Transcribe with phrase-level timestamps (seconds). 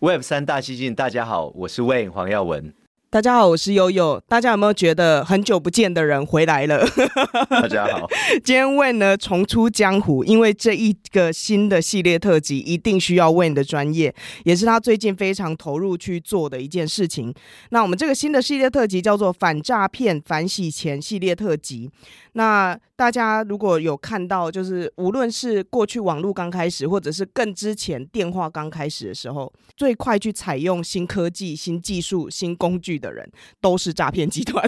[0.00, 2.72] Web 三大西进，大家好，我是 Wayne 黄耀文。
[3.10, 4.22] 大家好，我是悠悠。
[4.28, 6.86] 大家有没有觉得很久不见的人回来了？
[7.50, 8.06] 大家好，
[8.44, 17.34] 今天 Wayne 呢重出江湖，因为这一个新的系列特辑一定需要 Wayne 的专业，也是他最近非常投入去做的一件事情。
[17.70, 21.90] 那我们这个新的系列特辑叫做“反诈骗、反洗钱”系列特辑。
[22.38, 33.28] 那大家如果有看到，就是无论是过去网络刚开始，或者是更之前电话刚开始的时候，最快去采用新科技、新技术、新工具的人，
[33.60, 34.64] 都是诈骗集团，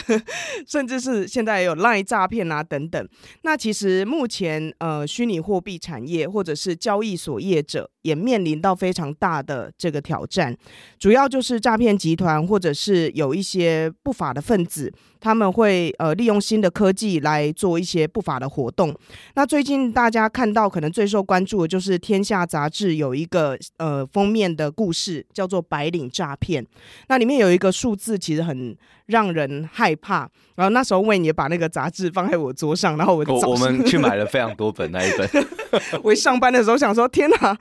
[0.68, 3.08] 甚至是现在有赖诈骗啊等等。
[3.44, 10.54] 那其实目前呃，虚拟货币产业或者是交易所业者也面临到非常大的这个挑战，
[10.98, 14.92] 主要就是诈骗集团或者是有一些不法的分子。
[15.26, 18.94] 他们会呃利用新的科技来做一些不法的活动。
[19.34, 26.64] 那最近大家看到可能最受关注的就是《天下》杂志有一个呃封面的故事，叫做“白领诈骗”。
[27.10, 30.30] 那里面有一个数字，其实很让人害怕。
[30.54, 35.28] 然后那时候 Wayne 也把那个杂志放在我桌上，然后我我，我们去 买了非常多本那一本。
[36.04, 37.58] 我一上班的时候想说：“天哪，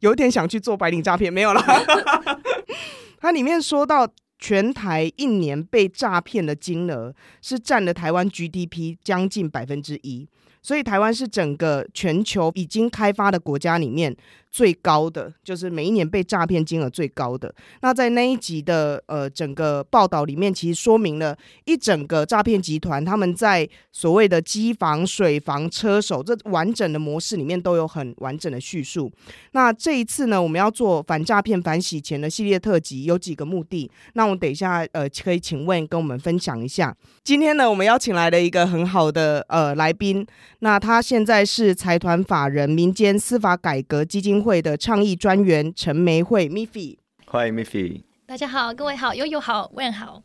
[0.00, 1.62] 有点想去做白领诈骗。”没有啦。
[3.20, 4.08] 它里面说到。
[4.42, 10.26] 全台一年被诈骗的金额是占了台湾 GDP 将近百分之一，
[10.60, 14.16] 所以台湾是整个全球已经开发的国家里面。
[14.52, 17.52] 最高的就是每一年被诈骗金额最高的。
[17.80, 29.10] 那在那一集的呃整个报道里面，其实说明了一整个诈骗集团他们在所谓的机房、水房、车手这完整的模式里面都有很完整的叙述。
[29.52, 33.90] 那这一次呢，我们要做反诈骗、反洗钱的系列特辑，有几个目的。
[34.12, 36.94] 那我等一下呃可以请问跟我们分享一下。
[37.24, 40.26] 今天呢，我们邀请来了一个很好的呃来宾，
[40.58, 48.02] 那他现在是财团法人民间司法改革基金会的倡议专员陈梅慧 Miffy，欢迎 Miffy。
[48.24, 50.22] 大家好，各位好，悠悠好，问好。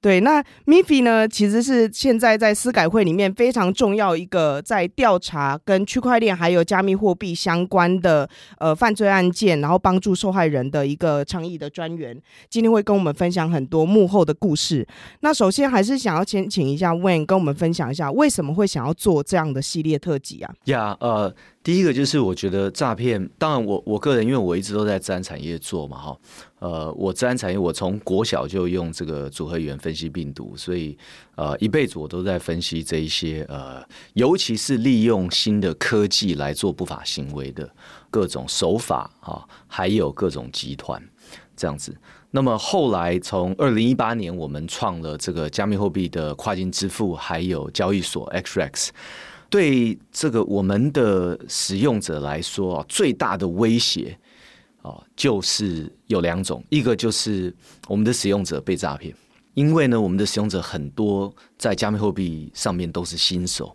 [0.00, 12.16] 对，那 Miffy 呢，其实是现在在司改会里面非常重要一个，在调查跟区块链还有加密货币相关的呃犯罪案件，然后帮助受害人的一个倡议的专员。
[12.48, 14.86] 今天会跟我们分享很多幕后的故事。
[15.20, 20.54] 那首先还是想要先请一下 Wayne 跟我们分享一下，为什么会想要做这样的系列特辑啊？
[20.66, 21.34] 呀，呃。
[21.68, 26.18] 第一个就是我觉得诈骗，当然我我个人因为我一直都在自然产业做嘛哈，
[26.60, 30.96] 呃，我自然产业我从国小就用这个组合语言分析病毒，所以
[31.34, 37.70] 呃一辈子我都在分析这一些呃，尤其是利用新的科技来做不法行为的
[38.10, 41.06] 各种手法啊，还有各种集团
[41.54, 41.94] 这样子。
[42.30, 48.88] 那么后来从二零一八年我们创了这个加密货币的跨境支付，还有交易所 XREX。
[49.50, 54.18] 对这个我们的使用者来说啊，最大的威胁
[54.82, 57.54] 啊，就是有两种，一个就是
[57.86, 59.14] 我们的使用者被诈骗，
[59.54, 63.74] 因为呢，我们的使用者很多在加密货币上面都是新手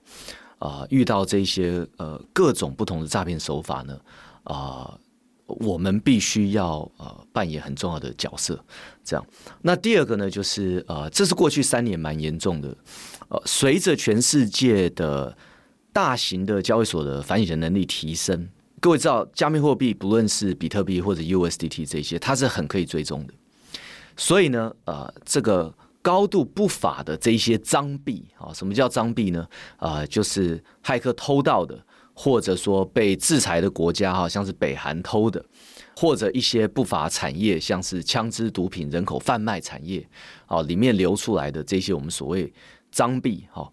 [0.60, 4.00] 啊，遇到这些呃各种不同的诈骗手法呢
[4.44, 4.98] 啊，
[5.46, 8.64] 我们必须要呃扮演很重要的角色。
[9.04, 9.26] 这样，
[9.62, 12.78] 那第二个呢，就是呃，这是过去三年蛮严重的，
[13.28, 15.36] 呃，随着全世界的
[15.94, 18.50] 大型的交易所的反洗钱能力提升，
[18.82, 23.34] 各位知道，加密货币不论是比特币或者 USDT 这些，它是很可以追踪的。
[24.18, 25.72] 所以呢，呃，这个
[26.02, 29.48] 高度不法的这一些脏币啊，什么叫脏币呢？
[29.78, 31.80] 啊、就是骇客偷到的，
[32.14, 35.46] 或者说被制裁的国家，好像是北韩偷的，
[35.96, 40.06] 或者一些不法产业，像是枪支、毒品、人口贩卖产业
[40.48, 42.52] 啊，里面流出来的这些我们所谓
[42.92, 43.72] 脏币，哈，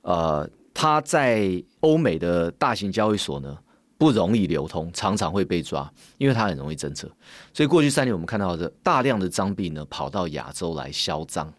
[0.00, 0.50] 呃。
[0.82, 3.54] 它在欧美的大型交易所呢，
[3.98, 7.06] 不容易流通，常常会被抓，因为它很容易侦测。
[7.52, 11.52] 所以过去三年我们看到的大量的赃币呢，跑到亚洲来销赃。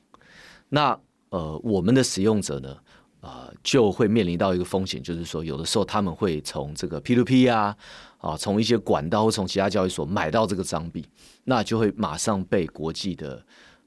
[0.70, 2.76] 那呃，我们的使用者呢，
[3.20, 7.78] 呃，就会面临到一个风险，就是说有的时候他们会从这个 P2P 啊，
[8.18, 11.06] 啊，从一些管道或从其他交易所买到这个赃币，
[11.44, 13.46] 那就会马上被国际的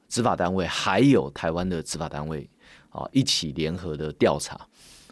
[0.08, 2.48] 执法单位还有台湾的执法单位
[2.90, 4.56] 啊一起联合的调查。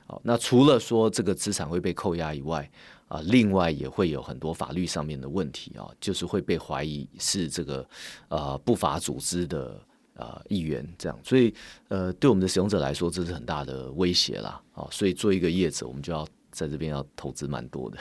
[0.06, 2.70] 好那除了说这个资产会被扣押以外，
[3.08, 7.86] 啊，另外也会有很多法律上面的问题啊，就是会被怀疑是这个
[8.28, 9.80] 呃不法组织的
[10.14, 11.54] 呃一员这样，所以
[11.88, 16.26] 呃对我们的使用者来说，这是很大的威胁啦啊，所以做一个业者，我们就要。
[16.52, 17.98] 在这边要投资蛮多的，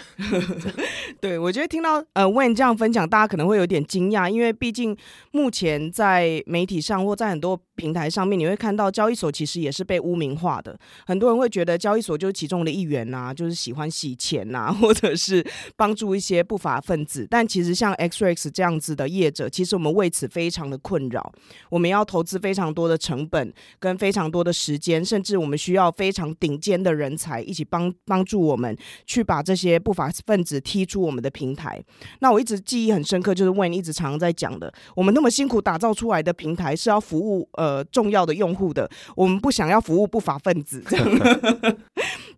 [1.22, 4.96] 对，我觉得听到呃 Wayne 这样分享，大家可能会有点惊讶，因为毕竟
[5.32, 15.42] 目前在媒体上或在很多平台上面，你会看到交易所其实也是被污名化的，很多人会觉得交易所就是其中的一员呐、就是喜欢洗钱呐、或者是
[15.78, 17.26] 帮助一些不法分子。
[17.30, 21.32] 但其实像 XRX 这样子的业者，其实我们为此非常的困扰，
[21.70, 28.41] 我们要投资非常多的成本跟非常多的时间，甚至我们需要非常顶尖的人才一起帮帮助。
[28.42, 31.82] 我们去把这些不法分子踢出我们的平台。
[32.20, 40.84] 那我一直记忆很深刻，就是 Wayne 一直常常在讲的，我们那么辛苦打造出来的平台是要服务呃重要的用户的，我们不想要服务不法分子。
[40.88, 41.78] 这 样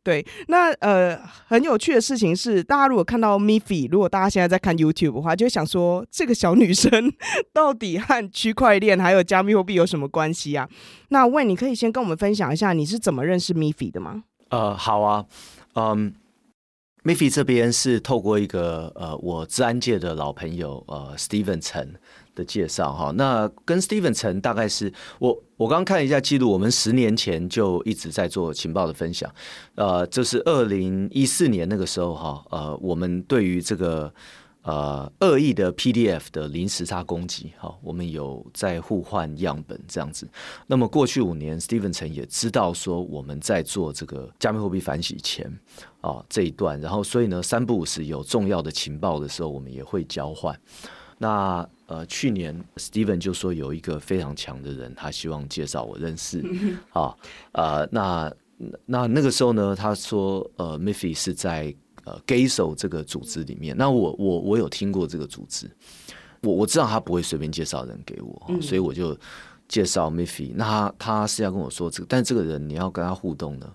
[0.03, 1.17] 对，那呃
[1.47, 7.09] 很有趣的事情是，大家如果看到 Miffy，如果大家现在在看 YouTube 的话，就会想说这个小女生
[7.53, 10.67] 到底和区块链还有加密货币有什么关系啊？
[11.07, 14.23] 那 Wayne，你可以先跟我们分享一下你是怎么认识 Miffy 的吗？
[14.49, 15.25] 呃，好啊。
[15.75, 16.13] 嗯
[17.03, 21.93] ，Miffy 这边是透过一个呃，我治安界的老朋友呃，Steven 陈
[22.35, 23.11] 的介绍哈。
[23.11, 29.33] 那跟 Steven 陈大概是我我刚看一下记录，我们十年前就一直在做情报的分享。
[29.75, 34.13] 呃，就是二零一四年那个时候哈，呃，我们对于这个。
[34.63, 40.25] 呃，恶意的 PDF 的零时差攻击，好，我们有在互换样本这样子。
[40.67, 45.51] 那么过去五年，Steven 陈也知道说我们在做这个加密货币反洗钱
[45.99, 50.57] 啊这一段，然后所以呢，三不五时有重要的情报的时候，我们也会交换。
[51.17, 56.41] 那呃，去年 Steven 就说有一个非常强的人，他希望介绍我认识
[56.93, 57.13] 啊，
[57.51, 58.33] 呃，那
[58.85, 61.75] 那那个时候呢，他说呃，Miffy 是在。
[62.05, 65.69] 呃，Gayso 这个组织里面，那我我我有听过这个组织，
[66.41, 69.17] 我我知道他不会随便介绍人给我，嗯、所以我就
[69.69, 70.51] 介绍 Miffy。
[70.53, 73.67] 那他他是要跟我说这个，但这个人你要跟他互动呢，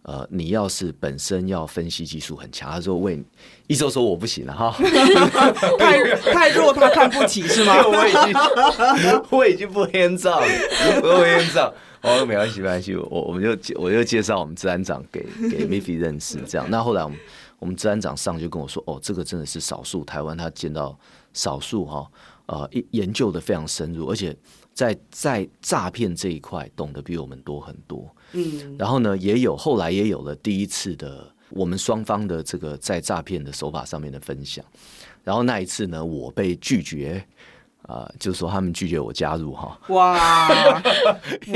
[0.00, 3.22] 呃，你要是本身要分析技术很强，他说喂，
[3.66, 4.74] 一周说我不行了哈，
[5.78, 7.74] 太太弱，他看不起是吗？
[7.86, 10.46] 我已经 我已经不烟照了，
[11.02, 11.70] 不烟照。
[12.00, 16.66] 哦，没关系没关系，我我们就我就介绍我们治安长给给 Miffy 认识，这样。
[16.70, 17.18] 那后来我们。
[17.58, 20.98] 我们治安长上就跟我说：“哦，这个真的是少数台湾他见到
[21.32, 22.06] 少数哈，
[22.46, 24.36] 呃，研究的非常深入，而且
[24.74, 28.14] 在在诈骗这一块懂得比我们多很多。
[28.32, 34.62] 嗯，然后呢，也有后来也有了第一次的我们双方的这个在诈骗的手法上面的分享。
[35.22, 37.24] 然后那一次呢，我被拒绝，
[37.82, 39.80] 啊、呃，就是说他们拒绝我加入哈。
[39.88, 40.82] 哇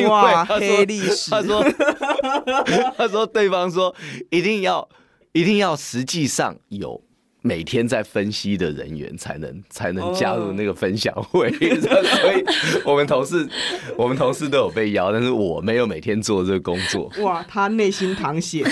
[0.08, 1.30] 哇，黑历史！
[1.30, 1.62] 他说
[2.96, 3.94] 他说对方说
[4.30, 4.88] 一定要。”
[5.38, 7.00] 一定要实际上有
[7.42, 12.44] 每天在分析的人员才能 才能加入那个分享会， 所以
[12.84, 13.48] 我们同事
[13.96, 17.10] 我们同事都有被邀，但是我没有每天做这个工作。
[17.22, 18.62] 哇，他内心淌血。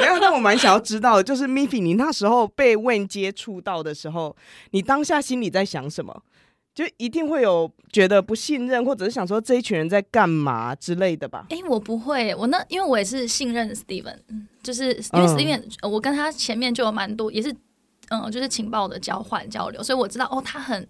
[0.00, 4.34] 然后，但我蛮想要知道，就是 Miffy，你那时候被 Wayne 接触到的时候，
[4.70, 6.22] 你当下心里在想什么？
[6.74, 11.46] 就一定会有觉得不信任，或者是想说这一群人在干嘛之类的吧？
[11.50, 14.16] 哎、欸，我不会，我那因为我也是信任 Steven，
[14.62, 17.54] 就是因为 Steven，、嗯、我跟他前面就有蛮多，也是
[18.08, 20.88] 嗯，就是情报的交换交流，所以我知道哦，他很，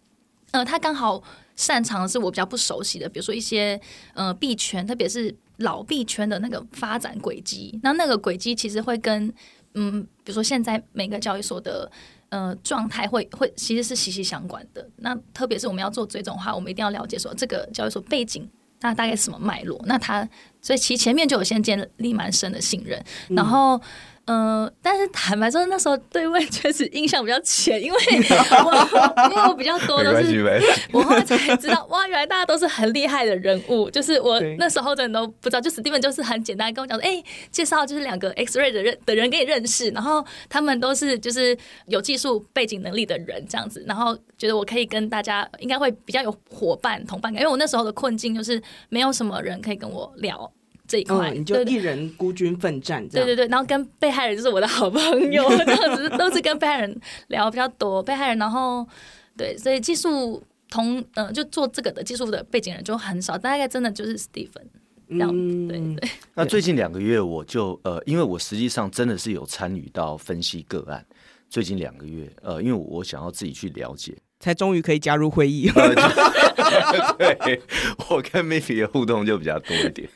[0.52, 1.20] 呃，他刚好
[1.56, 3.80] 擅长的是我比较不熟悉的，比如说一些
[4.14, 9.34] 呃币圈，特别是老币圈的那个发展轨迹，那那个轨迹其实会跟
[9.74, 11.90] 嗯，比如说现在每个交易所的。
[12.32, 14.88] 呃，状态会会其实是息息相关的。
[14.96, 18.48] 那特别是我们要做追踪的话，我们一定要了解说这个交易所背景，
[18.80, 19.78] 那大概是什么脉络？
[19.84, 20.26] 那他
[20.62, 22.98] 所以其前面就有先建立蛮深的信任，
[23.28, 23.80] 嗯、然后。
[24.26, 50.52] 嗯、呃，但是坦白说，那时候对 Wayne 确实印象比较浅，因为 我因为我比较多都是我后来才知道，哇，原来大家都是很厉害的人物，就是我那时候真的都不知道，就 Steven 就是很简单跟我讲说，哎、欸，介绍就是两个 X-ray 的人的人给你认识，然后他们都是就是有技术背景能力的人这样子，然后觉得我可以跟大家应该会比较有伙伴同伴感，因为我那时候的困境就是没有什么人可以跟我聊。
[50.86, 55.00] 这一块、嗯、你就一人孤军奋战，对对对，然后跟被害人就是我的好朋
[55.32, 58.86] 友，这样子都是跟被害人聊比较多，被害人，然后
[59.36, 64.16] 对，所以技术同呃就做这个的技术的背景人就很少，大概真的就是
[65.18, 66.10] 样，嗯、对对。
[66.34, 71.04] 那最近两个月我就呃，因为我实际上真的是有参与到分析个案，
[71.48, 75.70] 最近两个月呃，因为我想要自己去了解，才终于可以加入会议。
[77.18, 77.60] 对，
[78.08, 80.08] 我跟 Miffy 的互动就比较多一点。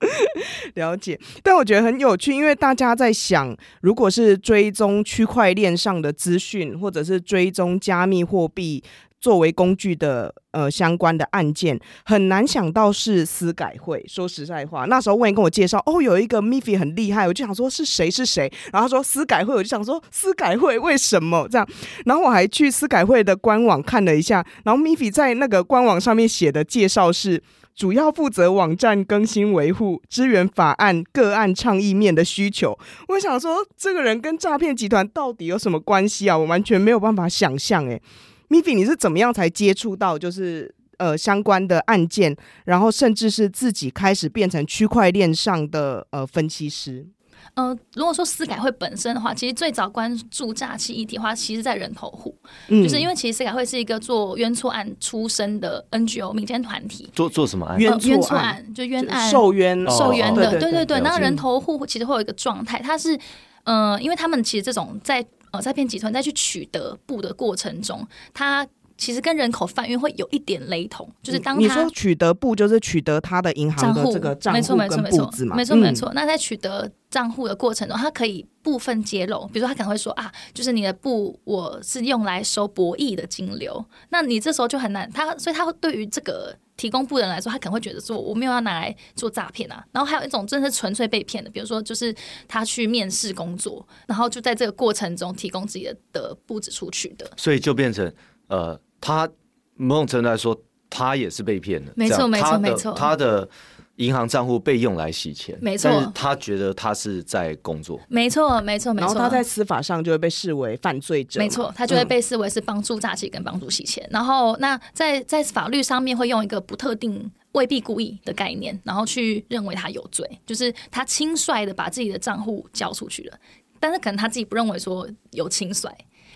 [0.74, 8.82] 了解，但我觉得很有趣，因为大家在想，如果是追踪区块链上的资讯，或者是追踪加密货币
[9.20, 14.04] 作为工具的呃相关的案件，很难想到是司改会。
[14.06, 21.68] 说实在话，那时候问跟我介绍，哦，有一个 Miffy 很厉害，我就想说是谁是谁，然后他说司改会，我就想说司改会为什么这样？
[22.06, 27.42] 然后我还去司改会的官网看了一下，然后 Miffy 在那个官网上面写的介绍是。
[27.78, 32.76] 主要负责网站更新维护，支援法案个案倡议面的需求。
[33.06, 36.36] 我想说，这个人跟诈骗集团到底有什么关系啊？
[36.36, 37.86] 我完全没有办法想象。
[37.86, 38.02] 诶
[38.48, 47.06] ，Miffy，你是怎么样才接触到就是呃相关的案件，然后甚至是自己开始变成区块链上的呃分析师？
[47.54, 52.34] 呃，如果说司改会本身的话，其实最早关注诈欺议题的话，其实在人头户，
[52.68, 57.78] 嗯，就是因为其实司改会是一个做冤错案出身的 NGO 民间团体，做做什么案？
[57.78, 61.00] 冤错案，就冤案受冤受冤的，哦、对对对。
[61.00, 63.18] 那人头户其实会有一个状态，它是
[63.64, 68.66] 呃，因为他们其实这种在呃诈骗集团在去取得布的过程中，他。
[68.98, 76.12] 其实跟人口贩运会有一点雷同，就是当他你说取得簿，就是取得他的银行的这个账户没错没错，没错没错。
[76.14, 89.84] 那在取得账户的过程中，他可以部分揭露，比如说他可能会说啊，就是你的簿我是用来收博弈的金流，那你这时候就很难，他所以他会对于这个提供部的人来说，他可能会觉得说我没有要拿来做诈骗啊。
[89.92, 92.12] 然后还有一种真的是纯粹被骗的，比如说就是
[92.48, 98.12] 他去面试工作，然后就在这个过程中提供自己的的布置出去的，所以就变成
[98.48, 98.80] 呃。
[99.00, 99.30] 他
[99.76, 101.92] 某种程度来说，他也是被骗的。
[101.94, 102.92] 没错，没错，没错。
[102.92, 103.48] 他的
[103.94, 105.88] 银行账户被用来洗钱，没错。
[105.88, 109.06] 但是他觉得他是在工作，没错，没错，没错。
[109.06, 114.02] 然后他在司法上就会被视为犯罪者，没错，他就会被视为是帮助诈欺跟帮助洗钱。
[114.06, 123.38] 嗯、然后，那在在法律上面会用一个不特定、未必故意的概念，然后去认为他有罪，就是他轻率的把自己的账户交出去了，
[123.78, 125.88] 但是可能他自己不认为说有轻率。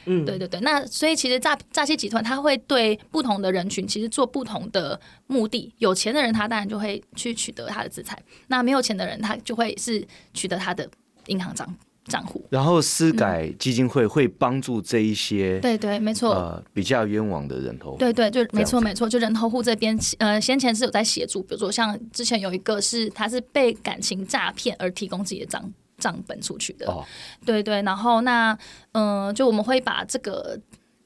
[0.06, 5.72] 嗯，对对对，那所以其实诈诈欺集团他会对不同的人群其实做不同的目的。
[5.78, 8.18] 有钱的人他当然就会去取得他的资产，
[8.48, 10.88] 那没有钱的人他就会是取得他的
[11.26, 11.74] 银行账
[12.06, 12.44] 账户。
[12.50, 25.72] 然后私改基金会会帮助这一些，对对，没错，呃，比较冤枉的人头，对对，就没错没错，就人头户这边，呃，先前是有在协助，比如说像之前有一个是他是被感情诈骗而提供自己的账。
[25.98, 27.04] 账本出去的，哦、
[27.44, 28.52] 对对，然后那
[28.92, 30.58] 嗯、呃，就我们会把这个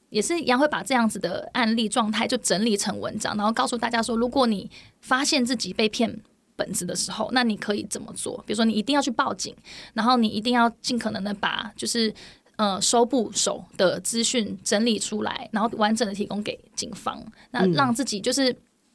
[0.09, 4.69] 也是一样，会把这样子的案例状态就整理成文章，然后告诉大家说，如果你
[5.01, 6.19] 发现自己被骗
[6.55, 8.43] 本子的时候，那你可以怎么做？
[8.47, 9.55] 比如说，你一定要去报警，
[9.93, 12.11] 然后你一定要尽可能的把就是
[12.55, 18.51] 呃收部手的资讯整理出来，然后完整的提供给警方，那让自己就是、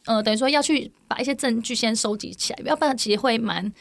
[0.06, 3.72] 嗯、呃等于说要去把一些证据先收集起来，要不然其实会蛮。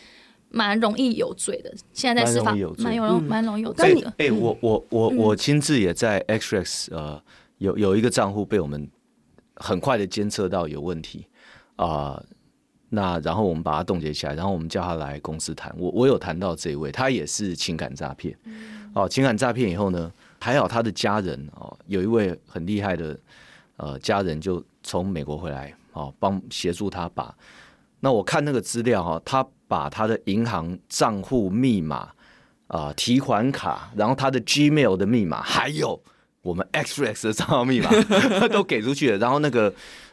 [0.52, 4.08] 蛮容易有罪的，现在在司法蛮有蛮容易、嗯、容易有罪的。
[4.18, 7.22] 哎、欸，我我我我亲自也在 XREX 呃
[7.58, 8.90] 有有一个账户被我们
[9.56, 11.26] 很快的监测到有问题
[11.78, 12.26] 啊、呃，
[12.90, 15.74] 那然后我们把它冻结起来，然后我们叫他来公司谈。
[15.78, 18.38] 我我有谈到这一位，他也是情感诈骗
[18.94, 23.18] 哦，情感诈骗以后呢，还好他的家人哦，有一位很厉害的
[23.78, 27.34] 呃家人就从美国回来哦，帮协助他把。
[28.02, 31.96] 那我看那个资料哈，他把他的银行账户密码
[32.68, 35.98] 啊、呃、提款卡，然后他的 Gmail 的密码，还有
[36.42, 37.90] 我们 XREX 的账号密码
[38.52, 39.18] 都给出去了。
[39.18, 39.62] 然后那个，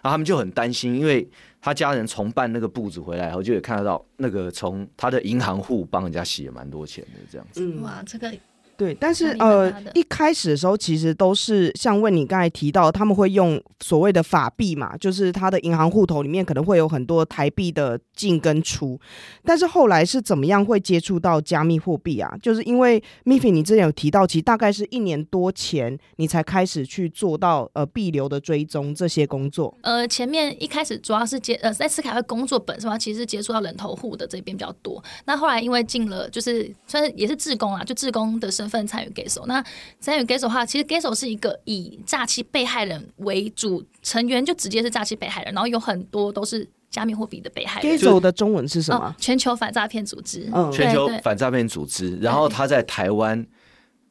[0.01, 1.29] 然后他们就很担心，因为
[1.61, 7.61] 他家人重办那个簿子回来，然后就也看得到那个从他的银行户帮人家洗了蛮多钱的这样子。
[7.61, 8.33] 嗯，哇，这个。
[8.79, 18.97] 对，但是呃，一开始的时候其实都是像问你刚才提到，他们会用所谓的法币嘛，就是他的银行户头里面可能会有很多台币的进跟出。
[19.45, 22.33] 但是后来是怎么样会接触到加密货币啊？
[22.41, 29.77] 就是因为 Miffy 你之前有提到，其实大概是一年多前你才开始去做到呃币流的追踪这些工作。
[29.83, 35.03] 呃，前面一开始主要是接呃在斯凯会工作本身的话，其实接触到人头户的这边比较多。
[35.25, 39.65] 那后来因为进了就是算是也是志工啊，就志工的身份参与 Gayso，那
[39.99, 47.99] 参与 Gayso 的话，其实 Gayso 是一个以诈欺被害人为主，成员就直接是诈欺被害人，然后有很多都是加密货币的被害人。
[47.99, 49.07] Gayso 的中文是什么？
[49.07, 50.49] 哦、全球反诈骗组织。
[50.53, 52.17] 嗯，全球反诈骗组织。
[52.19, 53.47] 然后他在台湾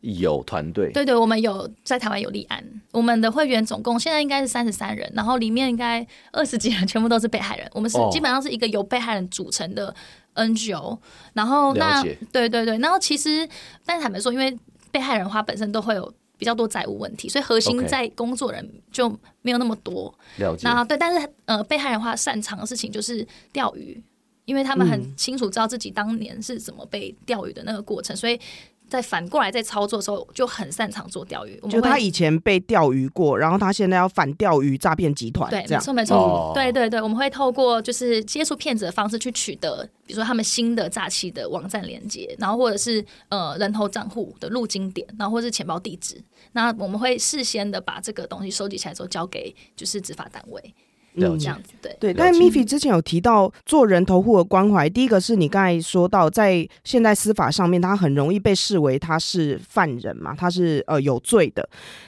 [0.01, 0.91] 有团队。
[0.91, 2.63] 对对，我们有在台湾有立案。
[2.91, 7.67] 我们的会员总共现在应该是三十三人，然后里面应该二十几人全部都是被害人。
[7.73, 9.93] 我们是基本上是一个由被害人组成的
[10.37, 10.97] NGO。
[11.33, 12.01] 然后那
[12.31, 13.47] 对对对，然后其实
[13.85, 14.57] 但是坦白说，因为
[14.91, 19.09] 被害人的话本身都会有比较多债务问题，所以核心在工作人就
[19.41, 20.13] 没有那么多。
[20.37, 20.61] 了解。
[20.63, 24.01] 那对，但是呃，被害人的话擅长的事情就是钓鱼，
[24.45, 28.39] 因为他们很清楚知道自己当年是怎么被钓鱼的那个过程，所以。
[28.87, 50.73] 在反过来在操作的时候就很擅长做钓鱼，就他以前被钓鱼过，然后他现在要反钓鱼诈骗集团，对，没错没错，哦、对对对，我们会透过就是接触骗子的方式去取得，比如说他们新的诈欺的网站连接，然后或者是呃人头账户的入金点，然后或者是钱包地址，那我们会事先的把这个东西收集起来之后交给就是执法单位。
[51.17, 61.67] 嗯，这样子对对，但是 Miffy 之前有提到做人头户的关怀，第一个是你刚才说到，在现代司法上面，他很容易被视为他是犯人嘛，他是呃有罪的。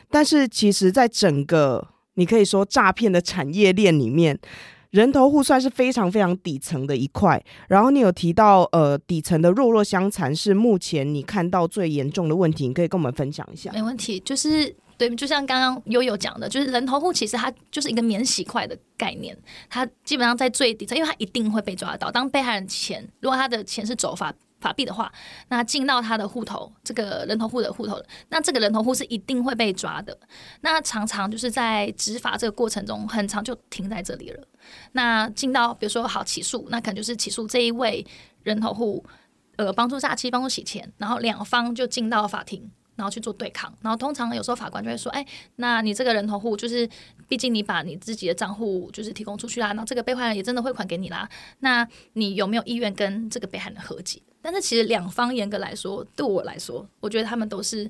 [0.10, 4.38] 但是其实，在整个你可以说诈骗的产业链里面，
[4.92, 7.44] 人头户算是非常非常底层的一块。
[7.68, 13.72] 然后你有提到呃底层的弱弱相残是目前你看到最严重的问题，你可以跟我们分享一下。
[13.74, 14.76] 没问题，就是。
[15.00, 19.36] 对，就像刚刚悠悠讲的，就是人头户其实它就是一个免洗块的概念，
[19.70, 22.12] 它基本上在最底层，因为它一定会被抓到。
[22.12, 25.10] 当被害人钱，如果他的钱是走法法币的话，
[25.48, 30.20] 那进到他的户头，这个人头户的户头，那这个人头户是一定会被抓的。
[30.60, 34.48] 那常常就是在执法这个过程中，很常就停在这里了。
[34.92, 38.06] 那进到比如说好起诉，那可能就是起诉这一位
[38.44, 39.06] 人头户，
[39.56, 42.70] 呃，帮助诈欺，帮助洗钱，然后两方就进到法庭。
[43.00, 45.26] 然后去做对抗，然后通常有时候法官就会说：“哎，
[45.56, 46.88] 那你这个人头户就是，
[47.30, 51.28] 毕竟你把你自己的账户就是提供出去啦，那这个被害人也真的汇款给你啦，
[51.60, 57.90] 那你有没有意愿跟这个被害人和解？”但是其实两方严格来说，对我来说，我觉得他们都是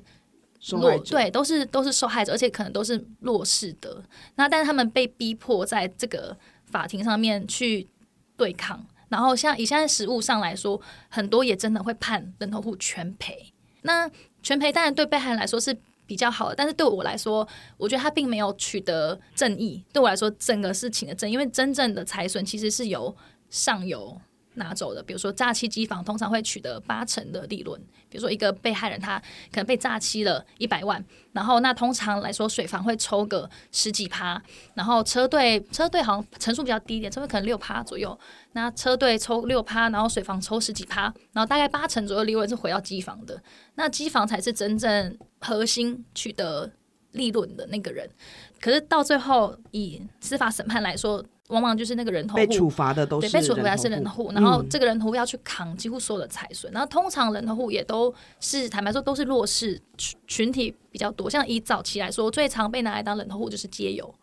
[0.68, 4.00] 弱者，对，都是都是受害者，而且可能都是弱势的。
[4.36, 6.36] 那但是他们被逼迫在这个
[6.66, 7.88] 法庭上面去
[8.36, 13.52] 对抗，然后像以现在实务上来说，很多也真的会判人头户全赔。
[13.82, 14.10] 那
[14.42, 19.82] 全赔当然对被害人来说是比较好的，但是对我来说，我觉得他并没有取得正义。
[19.92, 23.14] 对我来说，整个事情的正义，因为真正的财损其实是由
[23.48, 24.20] 上游
[24.54, 25.02] 拿走的。
[25.02, 27.80] 比如说诈欺机房通常会取得八成的利润。
[28.08, 29.18] 比如说一个被害人他
[29.52, 34.42] 可能被诈欺了一百万，然后那通常来说水房会抽个十几趴，
[34.74, 38.18] 然后车队车队好像成数比较低一点，车队可能六趴左右。
[38.52, 43.40] 那车队抽六趴，然后水房抽十几趴，然后大概八成左右利润是回到机房的。
[43.76, 46.68] 那机房才是真正核心取得
[47.12, 48.10] 利润的那个人。
[48.60, 51.24] 可是到最后以司法审判来说。
[51.50, 59.76] 往往就是那个人头户被处罚的都是对被处罚的是人头户，然后这个人头户要去扛几乎所有的财损，嗯、然后通常人头户也都是坦白说都是弱势。
[59.98, 64.14] 群群体比较多，像以早期来说，最常被拿来当人头户就是街友，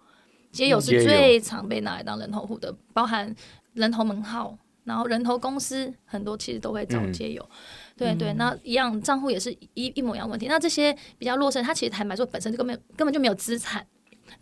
[0.53, 3.35] 街友是最常被拿来当人头户的，包含
[3.73, 7.57] 人头门号，然后人头公司很多其实都会找街友，嗯、
[7.97, 13.85] 对对，那一样账户也是一一模一样问题，那这些比较弱势，他其实坦白说本身就根本根本就没有资产。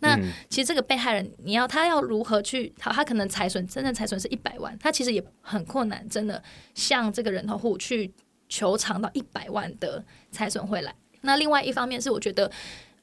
[0.00, 0.18] 那
[0.48, 2.72] 其实这个被害人，你要他要如何去？
[2.80, 6.42] 好，他可能财损，真正财损是一百万，他其实也很困难，真的
[6.74, 8.12] 向这个人头户去
[8.48, 10.94] 求偿到一百万的财损回来。
[11.22, 12.50] 那另外一方面是，我觉得，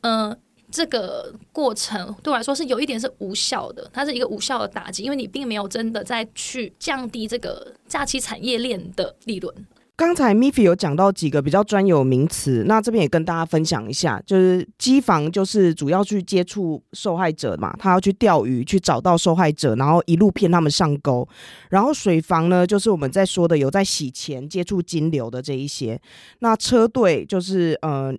[0.02, 0.38] 嗯、呃，
[0.72, 9.54] 这个过程对我来说是有一点是无效的，它是一个无效的打击，因为你并没有真的在去降低这个假期产业链的利润。
[9.96, 21.28] 刚才 Miffy 有讲到几个比较专有名词，那这边也跟大家分享一下，就是机房就是主要去接触受害者嘛，他要去钓鱼，去找到受害者，然后一路骗他们上钩。
[21.70, 26.02] 然后水房呢，就是我们在说的有在洗钱、接触金流的这一些。
[26.40, 28.12] 那车队就是呃，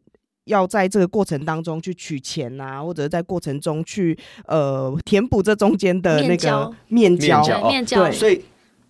[0.44, 8.44] 要在这个过程当中去取钱啊，或者在过程中去呃填补这中间的那个面交，面交，对，所以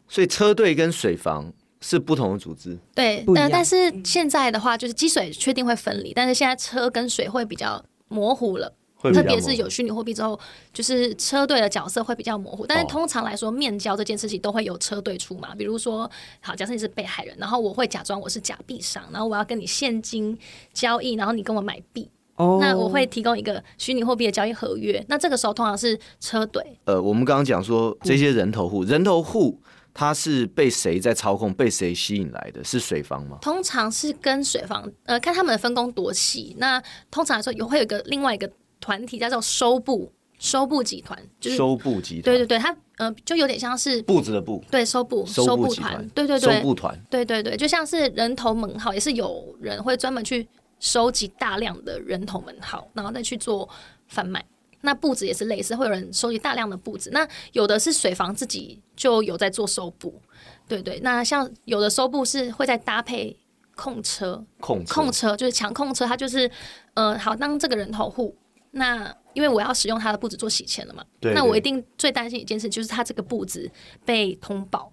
[0.07, 1.51] 所以车队跟水房。
[1.87, 8.73] 是不同的组织，对，但但是现在的话，就是积水确定会分离，但是现在车跟水会比较模糊了，
[9.13, 10.41] 特别是有虚拟货币之后，
[10.73, 12.67] 就是车队的角色会比较模糊。
[12.67, 20.39] 但是通常来说，面交这件事情都会有车队出马，比如说，好，假设你是被害人，然后我会假装我是假币商，然后我要跟你现金
[20.73, 26.65] 交易，然后你跟我买币，哦，那我会提供一个虚拟货币的交易合约，那这个时候通常是车队。
[26.87, 29.61] 呃，我们刚刚讲说这些人头户，人头户。
[29.95, 31.55] 他是被谁在操控？
[31.55, 32.63] 被谁吸引来的？
[32.65, 33.39] 是水房吗？
[33.41, 36.57] 通常是跟水房，呃，看他们的分工多细。
[36.59, 42.23] 那通常来说，有会有一个另外一个团体叫做收部收部集团，就是收部集团。
[42.25, 50.47] 对对对，他呃，就有点像是簿子的簿，对，收部收部团，对对对，收部团，对对对，就像是人头门号，也是有人会专门去
[50.81, 53.69] 收集大量的人头门号，然后再去做
[54.09, 54.45] 贩卖。
[54.85, 57.11] 那布子也是类似，会有人收集大量的布子。
[57.13, 60.21] 那有的是水房自己就有在做收布，
[60.69, 61.01] 对对。
[61.01, 63.37] 那像有的收布是会在搭配
[63.75, 66.51] 控车，控车控车就是强控车，它就是
[66.95, 68.37] 呃，好，当这个人头户，
[68.71, 73.71] 那因为我要使用他的布子做洗钱了嘛，对对，那我一定最担心一件事就是他这个布子
[74.05, 74.93] 被通报。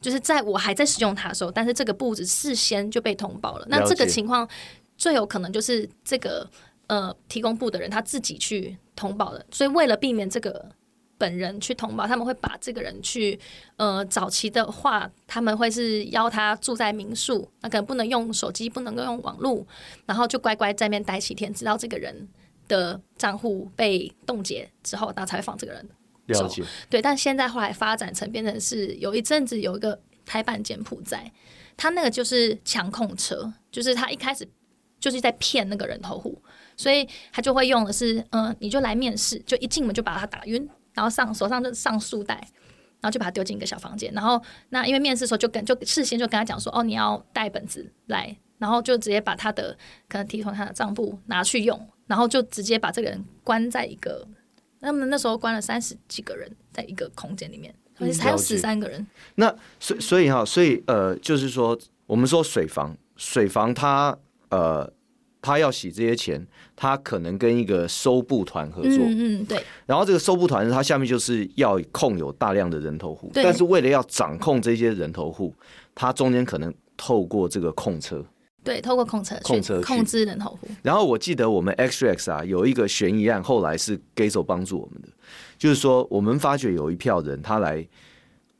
[0.00, 3.66] 就是在我还在使用它的时候，但是这个布置事先就被通报了。
[3.70, 4.48] 那这个情况
[4.96, 6.44] 最有可能就是这个
[6.88, 9.44] 呃提供布的人他自己去通报的。
[9.50, 10.70] 所以为了避免这个
[11.18, 13.38] 本人去通报，他们会把这个人去
[13.76, 19.64] 呃早期的话，他们会是邀他住在民宿，那可能不能用手机，不能够用网络，
[20.06, 22.28] 然后就乖乖在那边待几天，直到这个人
[22.66, 25.88] 的账户被冻结之后，他才会放这个人。
[26.26, 31.30] 了解，对，但现在后来发展成变成是有一阵子有一个台版柬埔寨，
[31.76, 34.48] 他那个就是强控车，就是他一开始
[35.00, 36.40] 就是在骗那个人头户，
[36.82, 42.34] 所以他就会用的是，嗯、呃，你就来面试，就一进门就把他打晕，然后上手上就上束带，
[43.00, 54.26] 然后就把他丢进一个小房间，然后那因为面试的时候就跟就事先就跟他讲说，哦，你要带本子来，然后就直接把他的可能提从他的账簿拿去用，然后就直接把这个人关在一个。
[54.84, 59.06] 他们那时候关了三十几个人在一个空间里面，而且还有十三个人。
[59.36, 64.18] 那所所以哈，所以呃，就是说，我们说水房，水房他
[64.50, 64.92] 呃，
[65.42, 69.62] 他要洗这些钱，他可能跟一个收布团合作，嗯，嗯对。
[69.84, 75.52] 然后这个收布团，他下面就是要控有大量的人头户，但是为了要掌控这些人头户，
[75.94, 78.24] 他中间可能透过这个控车。
[78.64, 80.68] 对，透过控车控车控制人头户。
[80.82, 85.08] 然后我记得我们 XREX 啊有一个悬疑案，后来是 Gazo 帮助我们的，
[85.58, 87.84] 就是说我们发觉有一票人他来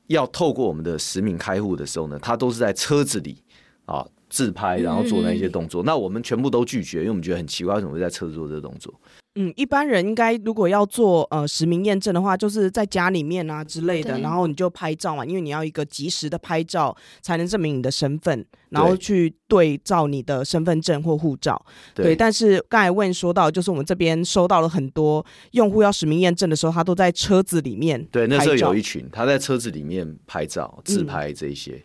[0.09, 3.40] 要透过我们的实名开户的时候呢，他都是在车子里
[3.85, 5.83] 啊自拍，然后做那些动作。
[5.83, 8.92] 嗯、那我们全部都拒绝，因为我们觉得很奇怪，为什么会在车子做这个动作？
[9.35, 21.64] 嗯，一般人应该如果要做呃实名验证的话，就是在家里面啊之类的，然后你就拍照嘛，因为你要一个及时的拍照才能证明你的身份，然后去对照你的身份证或护照。
[21.95, 28.07] 对，对，但是刚才问说到，就是我们这边收到了很多用户要实名验证的时候，他都在车子里面。
[28.12, 31.83] 对，那时候有一群他在车子里面拍照自拍这一些，嗯、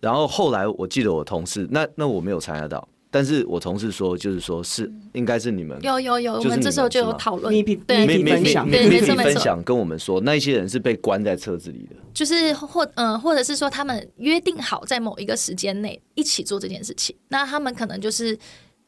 [0.00, 2.86] 然后后来我记得我同事，那那我没有参加到。
[3.10, 18.38] 但是我同事说，就是说是应该是你们有有有，我们这时候就有讨论，对，对，分享，对，没错没，分享跟我们说，那一些人是被关在车子里的，就是或嗯、呃，或者是说他们约定好在某一个时间内一起做这件事情，那他们可能就是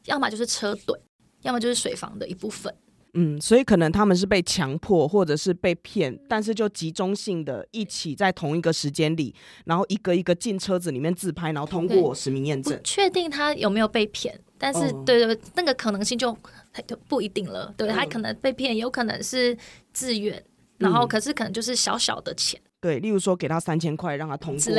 [0.05, 0.95] 要么就是车队，
[1.41, 2.71] 要么就是水房的一部分。
[3.13, 12.73] 嗯，所以可能他们是被强迫，或者是被骗，但是就集中性的一起在同一个时间里，然后一个一个进车子里面自拍，然后通过实名验证。
[12.73, 16.31] 不确定他有没有被骗，但是、哦、对对，那个可能性就
[16.87, 17.73] 就不一定了。
[17.75, 19.57] 对，他可能被骗，有可能是
[19.91, 20.43] 自愿，嗯、
[20.79, 22.61] 然后可是可能就是小小的钱。
[22.79, 24.73] 对，例如说给他三千块，让他通过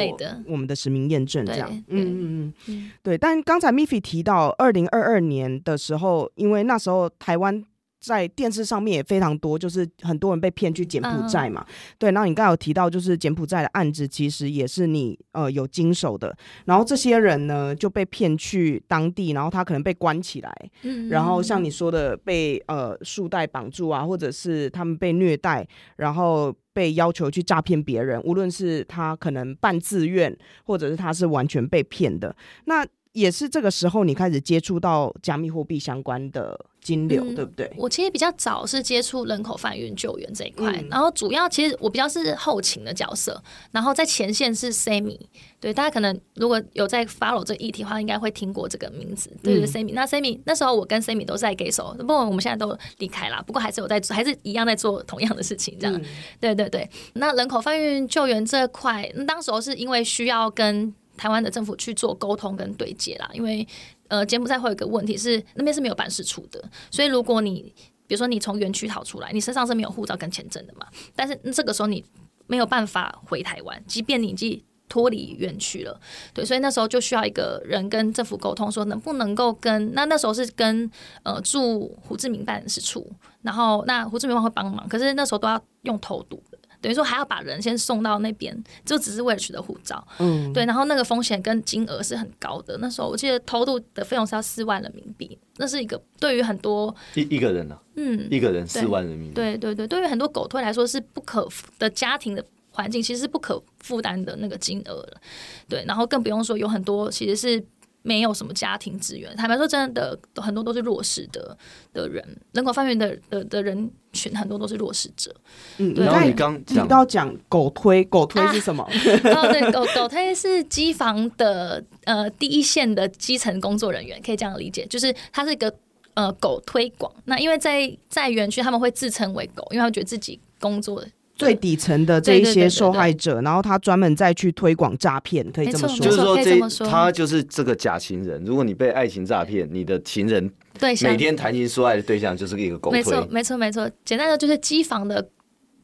[0.46, 1.68] 我们的实名验证这样。
[1.88, 3.18] 嗯嗯嗯，对。
[3.18, 7.62] 但刚才 Miffy 提到二零二二年的时候，因为那时候台湾。
[8.02, 11.64] 在电视上面也非常多，就是很多人被骗去柬埔寨嘛。
[11.68, 16.36] 嗯、对，然后你刚才有提到，就是柬埔寨的案子，其实也是你呃有经手的。
[16.64, 32.34] 然后这些人呢就被骗去当地，然后他可能被关起来，嗯、然后像你说的被呃束带绑住啊，或者是他们被虐待，然后被要求去诈骗别人，无论是他可能半自愿，或者是他是完全被骗的。
[32.64, 37.70] 那也是这个时候，你开始接触到加密货币相关的金流，嗯、对不对？
[37.76, 45.18] 我其实比较早是接触人口贩运救援这一块，嗯、然后主要其实我比较是后勤的角色，然后在前线是 Sammy。
[45.60, 49.92] 对，大家可能如果有在 follow 这个议题的话，应该会听过这个名字，对对 Sammy。
[49.92, 55.94] 那 Sammy 那时候我跟 Sammy 都是在 Gezo，不过我们现在都离开了，不过还是有在做，还是一样在做同样的事情，这样。
[55.94, 56.04] 嗯、
[56.40, 63.66] 对对对，那人口贩运救援这块，当时候是因为需要跟台湾的政府去做沟通跟对接啦，因为
[64.08, 67.72] 呃，柬埔寨会有一个问题是那边是没有办事处的，所以如果你
[68.06, 72.04] 比如说你从园区逃出来，你身上是没有护照跟签证的嘛，但是这个时候你
[72.46, 75.98] 没有办法回台湾，即便你已经脱离园区了，
[76.34, 80.90] 对，所以那时候就需要一个人跟政府沟通，说能不能够跟那那时候是跟
[81.22, 86.51] 呃驻胡志明办事处，然后那胡志明会帮忙，可是那时候都要用偷渡的。
[86.82, 90.06] 等于说还要把人先送到那边，就只是为了取得护照。
[90.18, 92.76] 嗯，对，然后那个风险跟金额是很高的。
[92.78, 99.34] 那时候我记得偷渡的费用是要四万人民币，那是一个对于很多一一个人呢、啊，嗯，一个人四万人民币。
[99.34, 105.20] 对对对，对于很多狗推来说是不可的家庭的环境，其实是不可负担的那个金额了。
[105.68, 107.64] 对，然后更不用说有很多其实是。
[108.02, 111.56] 没有什么家庭资源，坦白说，真的很多都是弱势的
[111.92, 115.34] 的人，人口贩运的的的人群很多都是弱势者。
[115.78, 118.82] 嗯，对然后你刚提到讲狗推，狗推是什么？
[118.82, 118.90] 啊、
[119.42, 125.72] 哦，对，狗狗推是机房的呃第一线的基层工作人员，可以这样理解，就是它是一个
[126.14, 127.12] 呃狗推广。
[127.26, 131.04] 那因为在在园区他们会自称为狗，因为他们觉得自己工作。
[131.42, 138.42] 最底层的这一些受害者，然后他专门再去推广诈骗，可以这么说，就是说这这他就是这个假情人。
[138.44, 142.98] 如果你被爱情诈骗，你的情人对每天谈情说爱的对象就是一个狗推。
[142.98, 143.90] 没错，没错，没错。
[144.04, 145.28] 简单的就是机房的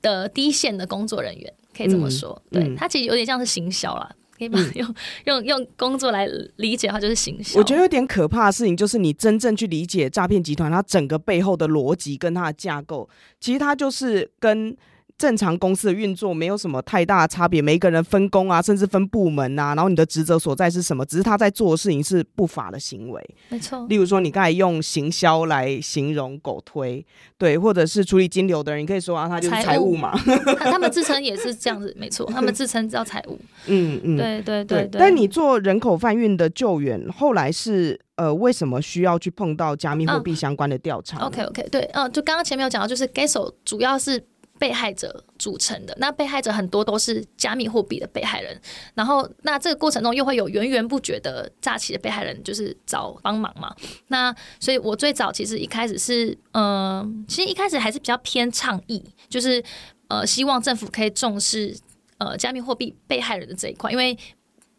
[0.01, 2.41] 的第一线的工作人员，可以这么说。
[2.53, 4.11] 嗯、对他其实有点像是行销啦。
[4.39, 4.95] 可以把用
[5.27, 6.25] 用用工作来
[6.59, 7.59] 理解，它就是行销。
[7.59, 13.09] 我觉得有点可怕的事情，就是你真正去理解诈骗集团它整个背后的逻辑跟它的架构，
[13.41, 14.77] 其实它就是跟。
[15.19, 21.05] 正常公司的运作没有什么太大的差别，每一个人分工啊，甚至分部门啊，然后你的职责所在是什么？
[21.05, 23.85] 只是他在做的事情是不法的行为，没错。
[23.89, 27.05] 例如说，你刚才用行销来形容狗推，
[27.37, 30.15] 对，或者是处理金流的人，你可以说啊，他就是财务嘛。
[30.15, 33.37] 务 他们自称也是这样子，没错，他们自称叫财务。
[33.67, 35.01] 嗯嗯，对对对对。
[35.01, 44.25] 但你做人口贩运的救援，后来是呃，为什么需要去碰到加密货币相关的调查、嗯、？OK OK，对，嗯，就刚刚前面有讲到，就是 Gesso 主要是。
[44.59, 48.61] 被害者组成的，那被害者很多都是加密货币的被害人，
[48.95, 53.75] 然后那这个过程中又会有源源不绝的诈欺的被害人，就是找帮忙嘛。
[54.09, 59.63] 那所以我最早其实一开始是，嗯、呃，其实一开始还是比较偏倡议，就是
[60.09, 61.77] 呃，希望政府可以重视
[62.19, 64.19] 呃加密货币被害人的这一块，因为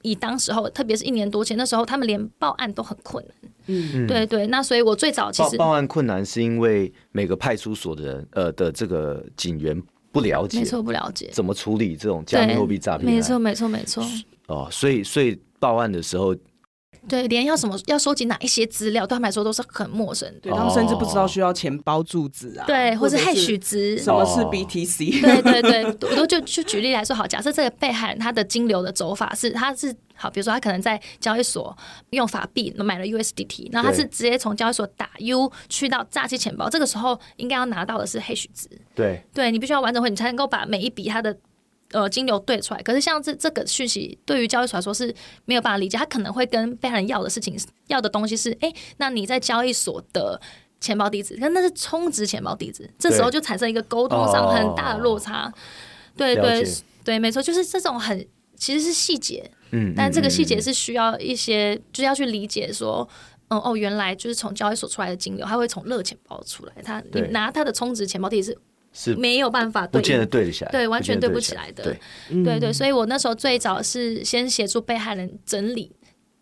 [0.01, 3.51] 以当时候，特别是一年多前那时候，他们连报案都很困难。
[3.67, 9.81] 嗯，对对，那所以我最早其实报，报案困难是因为每个派出所的人呃的这个警员
[10.11, 14.03] 不了解，没错，不了解怎么处理这种加密货币诈骗，没错没错没错。
[14.47, 16.35] 哦，所以所以报案的时候。
[17.07, 20.31] 对，连要什么要收集哪一些资料，对他们来说都是很陌生。
[20.41, 25.21] 对，他们甚至不知道需要钱包住址啊，对，或是 hash 值，什么是 BTC？
[25.21, 31.75] 对对对，我都就就举例来说，好，假设这个被害人他的金流的走法是，他是好，比如说他可能在交易所
[32.09, 38.67] 用法币买了 USDT，然后他是直接从交易所打 U 去到诈欺钱包，这个时候应该要拿到的是 hash 值。
[38.93, 41.37] 对，对你必须要完整会，你才能够把每一笔他的。
[41.91, 45.13] 呃，金流对出来，可是像这这个讯息，对于交易所来说是
[45.45, 45.97] 没有办法理解。
[45.97, 50.39] 他可能会跟被害人要的事情，要的东西是，哎，那你在交易所的
[50.79, 55.47] 钱包地址，可那是充值钱包地址，这时候就产生一个沟通上很大的落差。
[55.47, 55.53] 哦、
[56.15, 56.63] 对对
[57.03, 58.23] 对，没错，就是这种很
[58.55, 63.07] 其实是细节，嗯，但这个细节是需要一些，就是要去理解说，
[63.47, 68.55] 嗯哦，原来就是从交易所出来的金流，他会从热钱包出来，他你拿他的充值钱包地址。
[68.91, 75.91] 是没有办法对，不见得对得起来，对，完全对不起来的，对，对对，所以我那时候最早是先协助被害人整理，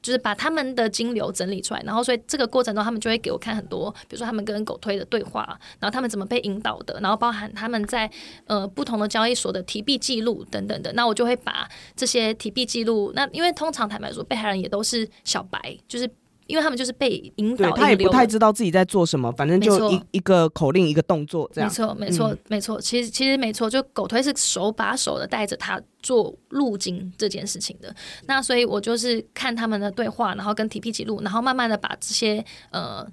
[0.02, 8.10] 就是把他们的金流整理出来，然后所以这个过程中他们就会给我看很多，比如说他们跟狗推的对话，然后他们怎么被引导的，然后包含他们在
[8.46, 16.10] 呃不同的交易所的提币记录等等的，那我就会把这些提币记录，那因为通常坦白说，被害人也都是小白，就是。
[16.48, 21.70] 因为他们就是被引导，他也不太知道自己在做什么，反正就一一个口令一个动作这样。
[21.70, 22.80] 没错，没错，嗯、没错。
[22.80, 27.94] 其实其实没错，就狗推是手把手的带着他做路径这件事情的。
[28.26, 33.06] 那所以我就是看他们的对话，然后跟 TP 记录，然后慢慢的把这些呃，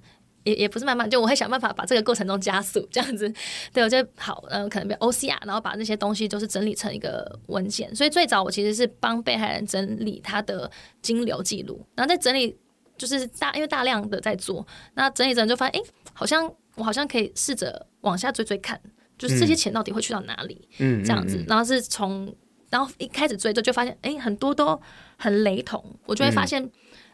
[0.44, 3.32] 也也不是慢慢，就我会想办法把这个过程中加速这样子。
[3.74, 7.92] 对，我觉得好，呃，可能比 OCR，然后把那些东西都是整理成一个文件。
[7.96, 10.70] 所以最早我其实是帮被害人整理他的
[11.02, 12.56] 金流记录，然后在整理。
[12.96, 18.80] 就是大，因为大量的在做，那整理整理就发现，哎、欸，好像我好像可以试着往下追追看，
[19.18, 22.32] 就是这些钱到底会去到哪里，嗯，这样子，然后是从，
[22.70, 24.80] 然后一开始追就就发现，哎、欸，很多都
[25.18, 26.70] 很雷同，我就会发现，嗯、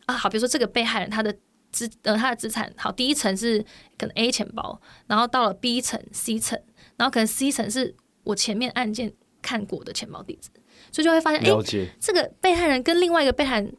[0.07, 1.35] 啊，好，比如说这个被害人他的
[1.73, 3.65] 资呃他的资产，好，第一层是
[3.97, 6.61] 可能 A 钱包，然后到了 B 层、C 层，
[6.97, 10.51] 然后可能 C 层是我前面案件看过的钱包地址，
[10.93, 13.75] 所以就会发现，哎、欸，这个被害人跟另外一个被害人。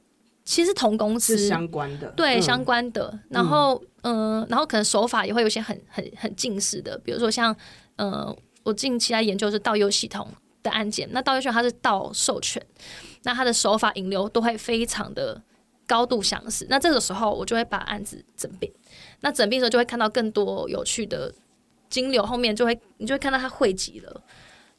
[0.51, 7.55] 其实同公司相关的，对、嗯、相关的，然后嗯、呃，然后可能手法也会有些很很很近似的，比如说像
[7.95, 10.27] 呃，我近期在研究是盗用系统
[10.61, 12.61] 的案件，那盗用系统它是盗授权，
[13.23, 15.41] 那它的手法引流都会非常的
[15.87, 18.69] 高度相似，那这个时候我就会把案子整并，
[19.21, 21.33] 那整并的时候就会看到更多有趣的
[21.89, 24.21] 金流，后面就会你就会看到它汇集了。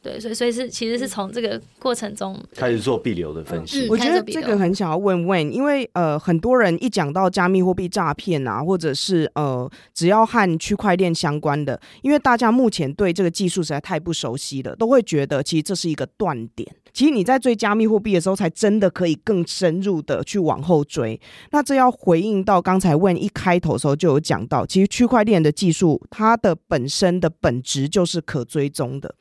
[0.03, 3.87] 对，所以所以是其实是从这个过程中开始做币流的分析。
[3.87, 16.69] 嗯、我觉得这个很想要问问，因为呃，很多人一讲到加密货币诈骗啊，或者是呃，只要和区块链相关的，因为大家目前对这个技术实在太不熟悉了，都会觉得其实这是一个断点。
[16.93, 21.19] 其实你在追加密货币的时候，才真的可以更深入的去往后追。
[21.51, 29.15] 那这要回应到刚才问一开头的时候就有讲到，其实区块链的技术它的本身的本质就是可追踪的。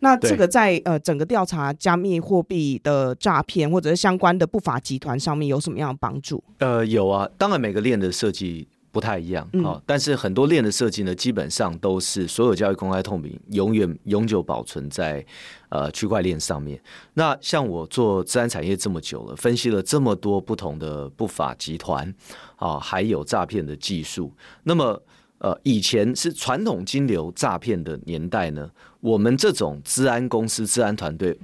[0.00, 6.42] 那这个在呃整个调查加密货币的诈骗或者是相关的不法集团上面有什么样的帮助？
[6.58, 15.22] 呃，有啊，当然每个链的设计不太一样啊，但是很多链的设计呢，基本上都是所有交易公开透明，永远永久保存在
[15.68, 16.80] 呃区块链上面。
[17.12, 22.14] 那像我做自然产业这么久了，分析了这么多不同的不法集团
[22.56, 24.32] 啊，还有诈骗的技术。
[24.62, 25.02] 那么
[25.38, 28.70] 呃，以前是传统金流诈骗的年代呢，
[29.10, 31.38] 我们这种治安公司、治安团队。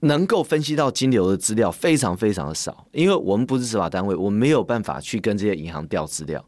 [0.00, 6.44] 能够分析到金流的资料非常非常的少，因为我们不是执法单位，我们没有办法去跟这些银行调资料，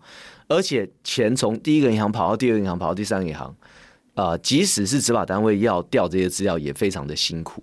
[0.48, 3.52] 而且钱从第一个银行跑到第二个银行，跑到第三个银行，
[4.14, 7.62] 呃，即使是执法单位要调这些资料，也非常的辛苦。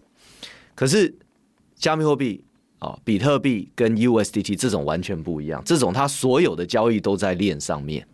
[0.74, 1.14] 可是
[1.76, 2.44] 加密货币
[2.86, 8.08] 啊，比特币跟 USDT 这种完全不一样，这种它所有的交易都在链上面，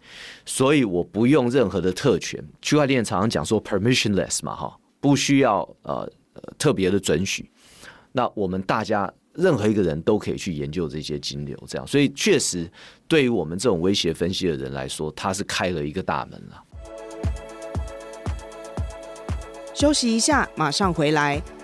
[0.45, 2.41] 所以我不用任何的特权。
[2.61, 6.09] 区块链常常讲说 permissionless 嘛，哈，不需要呃
[6.57, 7.51] 特别的准许。
[8.13, 12.69] 那我们大家任何一个人都可以去研究这些金流，这样，所以确实
[13.09, 16.63] 对于我们这种威胁分析的人来说，他是开了一个大门了。
[19.73, 21.41] 休息一下，马上回来。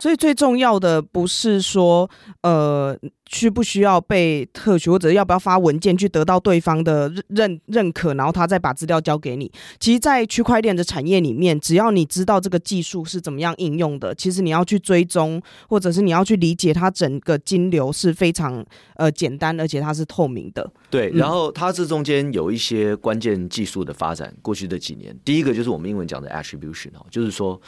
[0.00, 2.10] 所以最重要的不是说，
[2.42, 9.52] 呃，需不需要被特许，或者要不要发文件去得到对方的认认可，然后他再把资料交给你。
[9.78, 18.64] 其实，在区块链的产业里面，只要你知道这个技术是怎么样应用的，其实你要去追踪，或者是你要去理解它整个金流是非常
[18.96, 20.66] 呃简单，而且它是透明的。
[20.88, 24.34] 对，然后它这中间有一些关键技术的发展。
[24.40, 27.60] 过去的几年，第一个就是我们英文讲的 attribution 哦，就是说。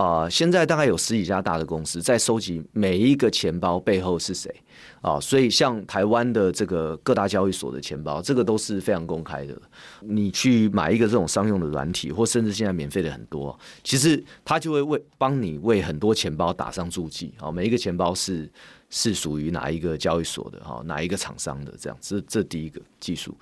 [0.00, 4.54] 啊、现在大概有十几家大的公司在收集每一个钱包背后是谁
[5.00, 9.60] 啊、所以像台湾的这个各大交易所的钱包，这个都是非常公开的。
[10.00, 18.48] 你去买一个这种商用的软体，或甚至现在免费的很多，其实它就会为帮你为很多钱包打上注记啊，每一个钱包是
[18.90, 23.36] 是属于哪一个交易所的哈，哪一个厂商的这样，这这第一个技术。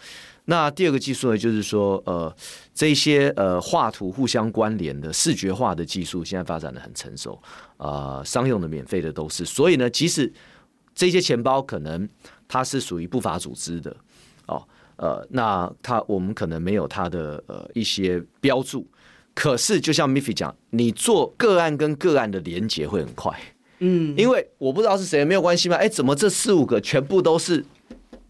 [0.49, 2.33] 那第二个技术呢，就是说，呃，
[2.73, 7.35] 这些呃画图互相关联的视觉化的技术，现在发展的很成熟，
[7.77, 9.45] 啊、呃，商用的、免费的都是。
[9.45, 10.33] 所以呢，即使
[10.95, 12.09] 这些钱包可能
[12.47, 13.97] 它是属于不法组织的，
[14.47, 14.63] 哦，
[14.99, 18.87] 呃，那它我们可能没有它的呃一些标注，
[19.35, 23.37] 可是就像 Miffy 讲，你做个案跟个案的连接会很快，
[23.81, 27.65] 嗯，因为我不知道是谁，没有关系嘛，哎，怎么这四五个全部都是？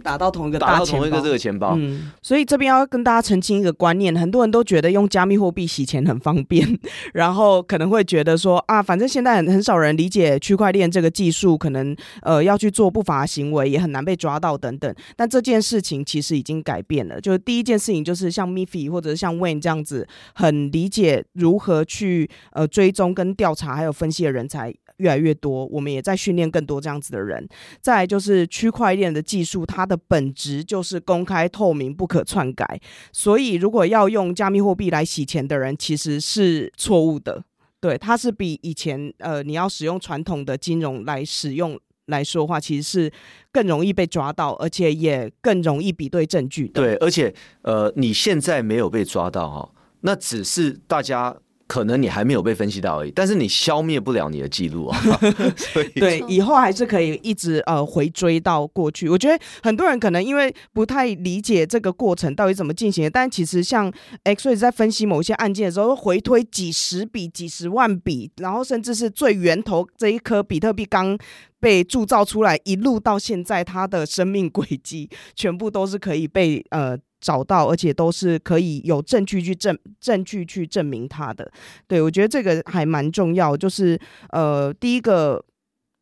[0.03, 6.79] 打到同一个大打到同一个这个钱包，嗯，所以这边要跟大家澄清一个观念，很多人都觉得用加密货币洗钱很方便，
[7.15, 14.95] 然后可能会觉得说啊，反正现在很很少人理解区块链这个技术，可能呃要去做不法行为也很难被抓到等等。
[15.17, 24.75] 但这件事情其实已经改变了，就是第一件事情就是像 Miffy 或者是像 Wayne 这样子，很理解如何去呃追踪跟调查还有分析的人才。
[24.99, 27.47] 越来越多，我们也在训练更多这样子的人。
[27.81, 32.81] 再就是区块链的技术，它的本质就是公开透明、不可篡改。
[33.13, 37.45] 所以，如果要用加密货币来洗钱的人，其实是错误的。
[37.81, 43.13] 对，它是比以前呃，你要使用传统的金融来使用来说话，其实是
[43.53, 46.81] 更容易被抓到，而且也更容易比对证据的。
[46.81, 51.37] 对，而且呃，你现在没有被抓到哈，那只是大家。
[51.68, 54.98] 可能你还没有被分析到而已，但是你消灭不了你的记录啊。
[55.96, 59.09] 对，以后还是可以一直呃回追到过去。
[59.09, 63.92] 我觉得很多人可能因为不太理解这个过程到底怎么进行的，但其实像
[64.24, 71.18] XREX 在分析某些案件的时候，回推几十笔、几十万笔，然后甚至是最源头这一颗比特币刚
[71.59, 76.96] 被铸造出来，一路到现在它的生命轨迹，全部都是可以被呃。
[77.27, 81.51] 找到，而且都是可以有证据去证证据去证明它的。
[81.89, 83.99] 对，我觉得这个还蛮重要，就是
[84.31, 85.45] 呃，第一个，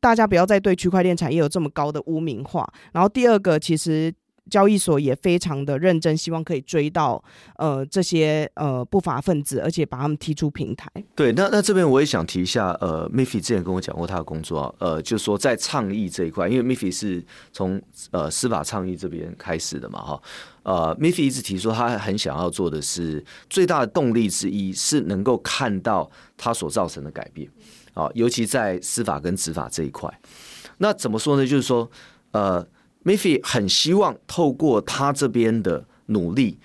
[0.01, 2.71] 大家不要再对区块链产业有这么高的污名化。
[2.93, 4.13] 然后第二个，其实。
[4.51, 7.23] 交易所也非常的认真，希望可以追到
[7.57, 10.90] 呃这些呃不法分子，而且把他们踢出平台。
[11.15, 17.81] 对，那那这边我也想提一下，呃，Miffy 之前跟我讲过他的工作，呃，就是说在倡议这一块，因为 Miffy 是从
[18.11, 20.23] 呃司法倡议这边开始的嘛，哈，
[20.63, 27.51] 呃，Miffy 一直提说他很想要做的是最大的动力之一是能够看到他所造成的改变，
[27.95, 30.13] 啊，尤其在司法跟执法这一块。
[30.79, 31.47] 那怎么说呢？
[31.47, 31.90] 就是说，
[32.33, 32.67] 呃。
[33.05, 36.59] Miffy 很希望透过他这边的努力，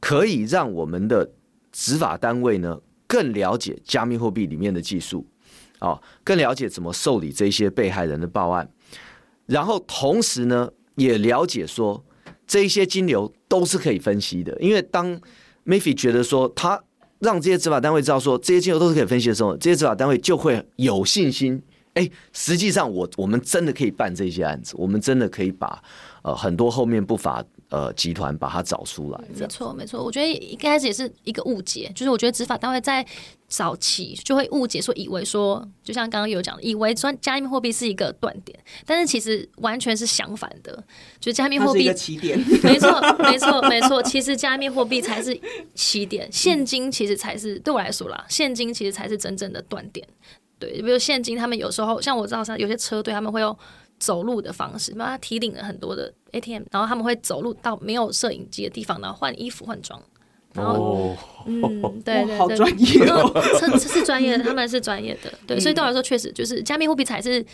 [0.00, 1.32] 可以让我们的
[1.72, 5.26] 执法单位呢更了解加密货币里面的技术，
[5.80, 8.70] 哦，更了解怎么受理这些被害人的报案，
[9.46, 12.04] 然后同时呢，也了解说
[12.46, 15.18] 这一些金流都是可以分析的，因为当
[15.64, 16.82] Mafie 觉得说他
[17.20, 21.62] 让这些执法单位知道说这些金流都是可以分析的时候，这些执法单位就会有信心。
[21.98, 25.82] 哎，实际上我我们真的可以办这些案子，我们真的可以把
[26.22, 29.20] 呃很多后面不法呃集团把它找出来。
[29.36, 33.04] 没错没错，我觉得一开始也是一个误解，就是我觉得执法单位在
[33.48, 40.72] 早期就会误解说，以为说就像刚刚有讲的，以为说加密货币是一个断点，但是其实完全是相反的，
[41.18, 42.38] 就是加密货币起点。
[42.62, 45.36] 没错没错没错，其实加密货币才是
[45.74, 50.06] 起点，现金其实才是对我来说啦，现金其实才是真正的断点。
[50.58, 53.56] 对，比如现金，他们有时候像我知道，像有些车队他们会用
[53.98, 60.00] 走路的方式，把他提领了很多的 ATM，然后他们会走路到没有摄影机的地方，然后换衣服换装。
[60.54, 63.30] 然后，哦、嗯，对 对对，好专业哦，
[63.60, 65.32] 这这是专业的，他们是专业的。
[65.46, 67.44] 对，所以对我来说，确实就是加密货币才是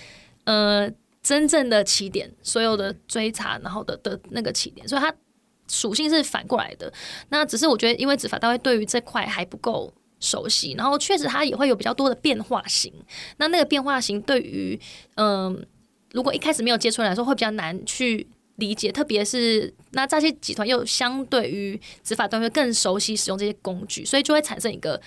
[0.45, 0.89] 呃
[1.23, 5.13] 真正的起点，所有的追查然后的的那个起点，所以它
[5.67, 6.91] 属性是反过来的。
[7.31, 9.93] 那只是我觉得，因为执法单位对于这块还不够。
[10.25, 12.91] 熟悉，然后确实它也会有比较多的变化型。
[13.37, 14.81] 那那个变化型对于
[15.17, 15.61] 嗯、呃，
[16.13, 18.91] 如果一开始没有接触来说，会比较难去理解。
[18.91, 25.01] 特别是那诈骗集团又相对于执法单位更熟悉使用这些工具，所以就会产生一个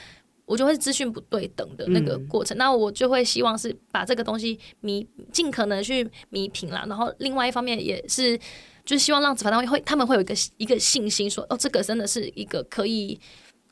[0.46, 2.56] 我就会资讯不对等的那个过程。
[2.56, 6.86] 嗯、那我就会希望是把这个东西弥尽可能去弥平啦。
[6.88, 8.38] 然后另外一方面也是，
[8.86, 13.20] 就是希望让执法单位会他们会有一个一个信心说，说哦，这个真的是一个可以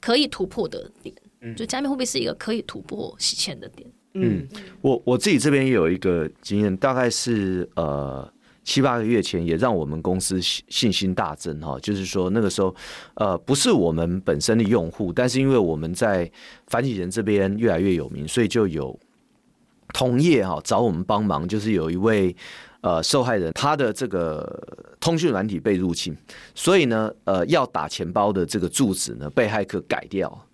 [0.02, 1.14] 可以突破的点。
[1.54, 3.90] 就加密货币是一个可以突破洗钱的点。
[4.14, 4.48] 嗯，
[4.80, 8.26] 我我自己这边也有一个经验，大概是呃
[8.64, 11.78] 七八个月前，也让我们公司信心大增哈。
[11.82, 12.74] 就是说那个时候，
[13.16, 16.32] 呃，不是我们本身的用户，但是因为我们在
[16.68, 18.98] 反洗钱这边越来越有名，所以就有
[19.94, 21.46] 同业哈找我们帮忙。
[21.46, 22.34] 就是有一位
[22.80, 24.66] 呃受害人，他的这个
[25.02, 26.16] 通讯软体被入侵，
[26.54, 30.45] 所以呢，呃，要打钱包的这个住址呢被害客改掉。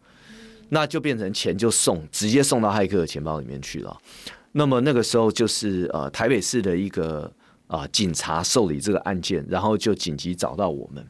[0.73, 3.97] 那就变成钱就送直接送到骇客的钱包里面去了。
[4.53, 7.23] 那么那个时候就是呃台北市的一个
[7.67, 11.05] 啊、呃、警察受理这个案件，然后就紧急找到我们。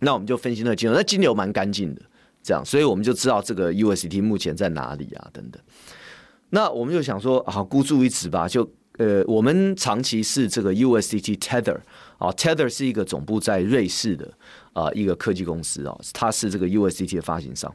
[0.00, 2.02] 那我们就分析那金流，那金流蛮干净的，
[2.42, 5.62] 这样，所以我们就知道这个 USDT 目前在哪里啊等等。
[6.50, 11.78] 那我们就想说，好孤注一掷吧，就呃我们长期是这个 USDT Tether
[12.18, 14.32] 啊，Tether 是一个总部在瑞士的
[14.72, 17.74] 啊、一个科技公司啊，它是这个 USDT 的发行商。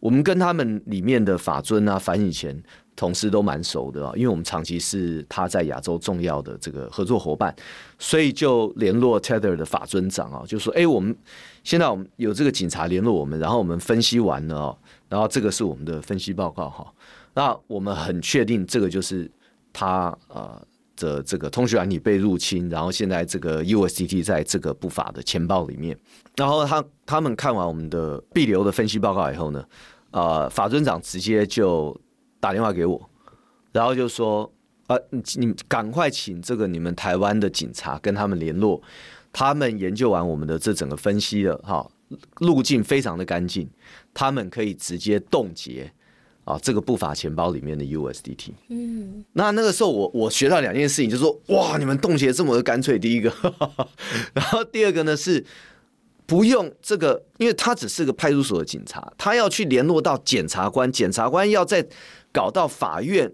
[0.00, 2.62] 我们跟他们里面的法尊啊、反洗钱
[2.94, 7.54] 同事都蛮熟的啊，因为我们长期是他在亚洲重要的这个合作伙伴，
[7.98, 11.16] 所以就联络 Tether 的法尊长啊，就说：哎，我们
[11.64, 14.78] 现在我们有这个警察联络我们，然后我们分析完了哦，
[15.08, 16.92] 然后这个是我们的分析报告哈，
[17.34, 19.30] 那我们很确定这个就是
[19.72, 20.60] 他呃。
[21.00, 25.96] 的这个通讯软体被入侵，然后现在这个 USDT 在这个不法的钱包里面，
[26.38, 29.64] 然后他他们看完我们的必流的分析报告以后呢，
[30.12, 32.00] 呃，法尊长直接就
[32.38, 33.10] 打电话给我，
[33.72, 34.50] 然后就说，
[34.86, 38.80] 呃，你赶快请这个你们台湾的警察跟他们联络，
[39.32, 41.84] 他们研究完我们的这整个分析了，哈，
[42.38, 43.68] 路径非常的干净，
[44.14, 45.92] 他们可以直接冻结。
[46.44, 52.98] 啊，这个不法钱包里面的 USDT，嗯，那那个时候我我学到两件事情，就是说哇，你们冻结这么的干脆。
[52.98, 53.30] 第一个，
[54.32, 55.44] 然后第二个呢是
[56.28, 61.84] 不用这个，因为他只是个派出所的警察，他要去联络到检察官，检察官要再
[62.30, 63.32] 搞到法院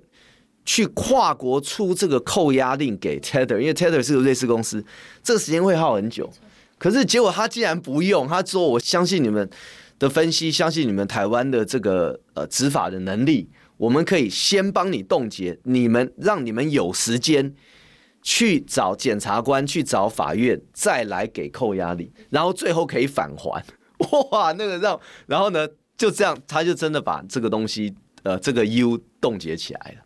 [0.64, 4.82] 去跨国出这个扣押令给 Tether，因为 Tether 是个瑞士公司，
[5.22, 6.30] 这个时间会耗很久。
[6.78, 9.51] 可是结果他竟然不用，他说我相信你们。
[9.97, 17.55] 的分析，相信你们台湾的这个呃执法的能力，我们可以先帮你冻结，你们让你们有时间
[18.25, 23.62] 去找检察官，去找法院，再来给扣押令，然后最后可以返还。
[24.33, 30.05] 哇，那个让，然后呢就这样，他就真的把这个东西呃这个 U 冻结起来了。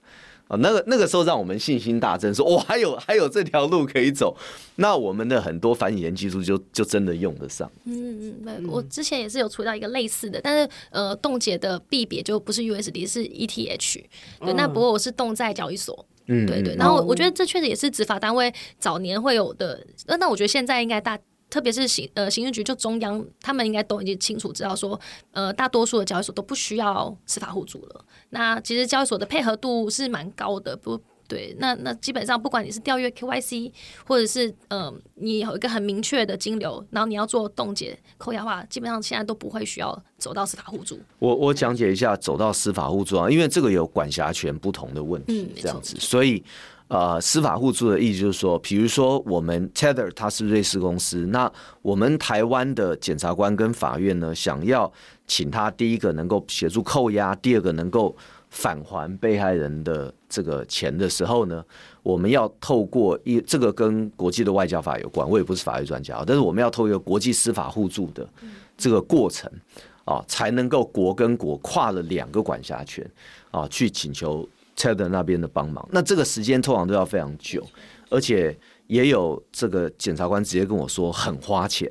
[0.48, 4.36] 啊，那个那个时候让我们信心大增，说哇，还有还有这条路可以走，
[4.76, 7.70] 那我们的很多反洗钱技术就就真的用得上。
[7.84, 14.04] 嗯嗯，我之前也是有出到一个类似的，但是呃，冻结的币别就不是 USD，是 ETH。
[14.40, 16.06] 对，那不过我是冻在交易所。
[16.28, 16.74] 嗯，对对。
[16.76, 21.18] 然后我觉得这确实也是执法单位早年会有的，那那我觉得现在应该大。
[21.50, 25.00] 特别是行呃行政局就中央，他们应该都已经清楚知道说，
[25.32, 28.04] 呃大多数的交易所都不需要司法互助了。
[28.28, 33.70] 那其实交易所的配合度是蛮高的，不对，那那基本上不管你是调阅 KYC，
[34.06, 40.98] 或者是嗯、呃，你有一个很明确的金流，然后你要做冻结扣押的话，基本上现在都不会需要走到司法互助。
[41.18, 46.42] 我我讲解一下走到司法互助啊，因为这个有管辖权不同的问题，嗯，这样子，所以
[46.88, 51.52] 呃，司法互助的意思就是说，比如说我们 Tether 它是瑞士公司，那
[51.82, 54.90] 我们台湾的检察官跟法院呢，想要
[55.26, 58.16] 请他第一个能够协助扣押，第二个能够。
[58.50, 61.64] 返还被害人的这个钱的时候呢，
[62.02, 68.28] 我们要透过一这个跟国际的外交法有关，我也不是法律专家，但是我们要透过国际司法互助的
[68.76, 69.50] 这个过程
[70.04, 73.08] 啊，才能够国跟国跨了两个管辖权
[73.50, 75.86] 啊，去请求 Tether 那边的帮忙。
[75.92, 77.66] 那这个时间通常都要非常久，
[78.08, 81.90] 而且也有这个检察官直接跟我说很花钱。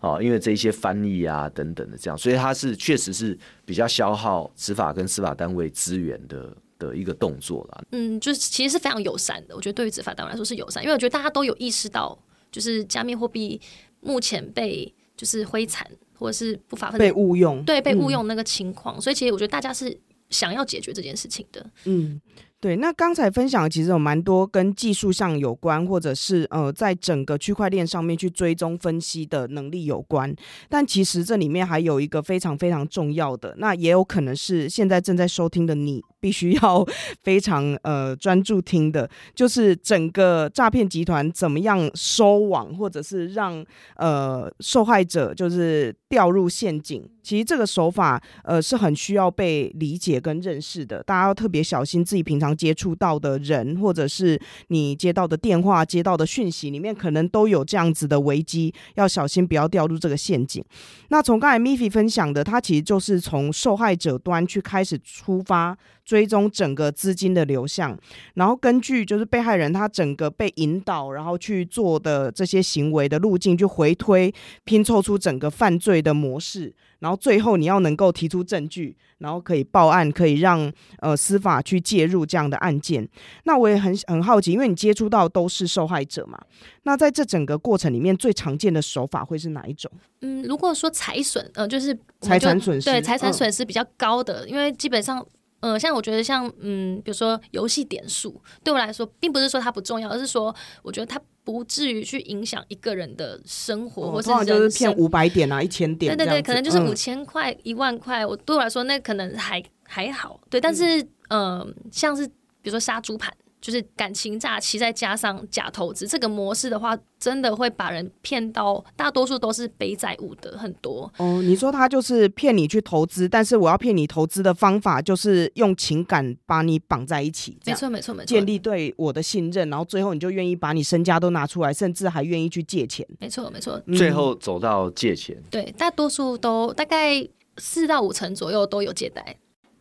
[0.00, 7.82] 哦，因为这一些翻译啊等等的这样，所以它是确实是比较消耗执法跟司法单位资源的的一个动作啦。
[7.92, 12.18] 嗯，就是其实是非常友善的，我觉得对于执法单位来说是友善，因为我觉得大家都有意识到，
[12.50, 13.60] 就是加密货币
[14.00, 15.86] 目前被就是挥惨
[16.18, 19.94] 或者是不法分子被误用，对，被误用那个情况，嗯，所以其实我觉得大家是
[20.30, 21.64] 想要解决这件事情的。
[21.84, 22.20] 嗯。
[22.60, 30.30] 对，那刚才分享的其实有蛮多跟技术上有关，或者是呃，在整个区块链上面去追踪分析的能力有关。
[30.68, 36.86] 但其实这里面还有一个非常非常重要的，那也有可能是现在正在收听的你必须要
[37.24, 43.64] 非常呃专注听的，就是整个诈骗集团怎么样收网，或者是让
[43.96, 47.08] 呃受害者就是掉入陷阱。
[47.22, 52.50] 其实这个手法呃是很需要被理解跟认识的，大家要特别小心自己平常。
[52.60, 60.62] 接触到的人，或者是你接到的电话、接到的讯息里面，可能都有这样子的危机，要小心不要掉入这个陷阱。
[61.08, 65.74] 那从刚才 Miffy 分享的，他其实就是从受害者端去开始出发，
[66.10, 67.96] 追踪整个资金的流向，
[68.34, 74.34] 然后根据就是被害人他整个被引导，然后去做的这些行为的路径，去回推
[74.64, 76.74] 拼凑出整个犯罪的模式。
[76.98, 83.08] 然后最后你要能够提出证据，然后可以报案，可以让呃司法去介入这样的案件。
[83.44, 86.36] 那我也很很好奇，因为你接触到都是受害者嘛，
[86.82, 89.88] 那在这整个过程里面，最常见的手法会是哪一种？
[90.22, 95.24] 嗯，如果说财损，呃，就是财产损失，对财产损失比较高的，嗯，因为基本上。
[95.60, 112.34] 呃，像我觉得像嗯，比如说游戏点数，对我来说，并不是说它不重要，而是说我觉得它不至于去影响一个人的生活，哦、或是就是骗五百点啊，一千点，对对对，可能就是五千块、一、嗯、万块，我对我来说那可能还还好，对，但是嗯、呃，像是比
[112.64, 113.32] 如说杀猪盘。
[113.60, 121.12] 就是感情诈欺，再加上假投资这个模式的话，真的会把人骗到，大多数都是背债务的很多。
[121.18, 133.06] 哦，你说他就是骗你去投资，但是我要骗你投资的方法就是用情感把你绑在一起，没错没错没错，建立对我的信任，然后最后你就愿意把你身家都拿出来，甚至还愿意去借钱。
[133.18, 135.36] 没错没错，最后走到借钱。
[135.36, 139.36] 嗯、对，大多数都大概四到五成左右都有借贷。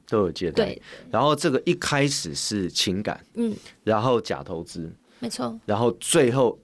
[0.10, 0.78] 都有借贷，
[1.12, 6.57] 然后这个一开始是情感，嗯，然后假投资，没错，然后最后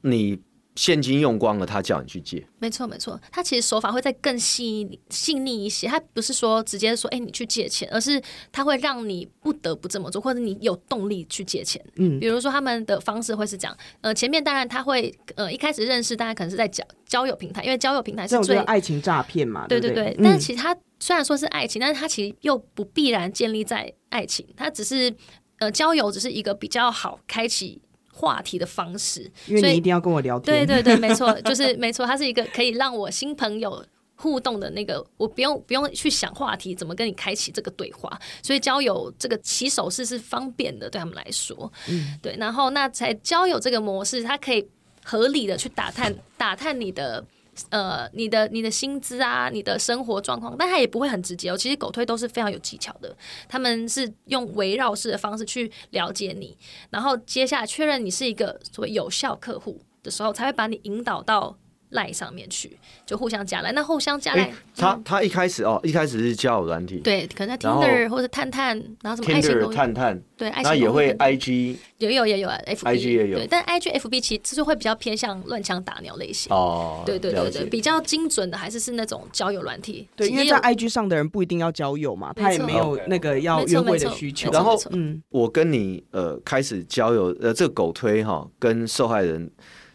[0.00, 0.40] 你
[0.78, 8.22] 现金用光了，他叫你去借，没错没错，他其实手法会再更细细腻一些，他不是说直接说哎你去借钱，而是
[8.52, 20.76] 他会让你不得不这么做，或者你有动力去借钱，嗯，比如说他们的方式会是这样，呃，前面当然他会呃一开始认识，大家可能是在交交友平台，因为交友平台是最爱情诈骗嘛，对对对，对，但是其实他。
[21.00, 25.14] 虽然说是爱情，但是它其实又不必然建立在爱情，它只是
[25.60, 27.80] 呃交友只是一个比较好开启
[28.18, 30.66] 话题的方式，因为你一定要跟我聊天。
[30.66, 33.84] 对对对，没错， 就是没错，它是一个可以让我新朋友
[34.16, 44.66] 互动的那个，我不用不用去想话题怎么跟你开启这个对话，所以交友这个起手式是方便的，对他们来说，嗯，对，然后那才交友这个模式，它可以
[45.04, 47.24] 合理的去打探打探你的。
[47.70, 51.56] 呃，你的你的薪资啊，你的生活状况，但他也不会很直接哦。
[51.56, 53.16] 其实狗推都是非常有技巧的，
[53.48, 56.56] 他们是用围绕式的方式去了解你，
[56.90, 61.56] 然后接下来确认你是一个所谓有效客户的时候，才会把你引导到。
[61.90, 89.50] 赖上面去就互相加赖，那互相加赖、欸，他他一开始哦，一开始是交友软体，对，可能在 Tinder 或者探探，然后什么爱情探探，对，那也会 IG，也有也有啊，FB 也有，对，但 IG FB 其实会比较偏向乱枪打鸟类型哦，对对对对，比较精准的还是是那种交友软体，对，因为在 IG 上的人不一定要交友嘛，他也没有那个要约会的需求，然后嗯，我跟你呃开始交友呃这个狗推哈跟受害人。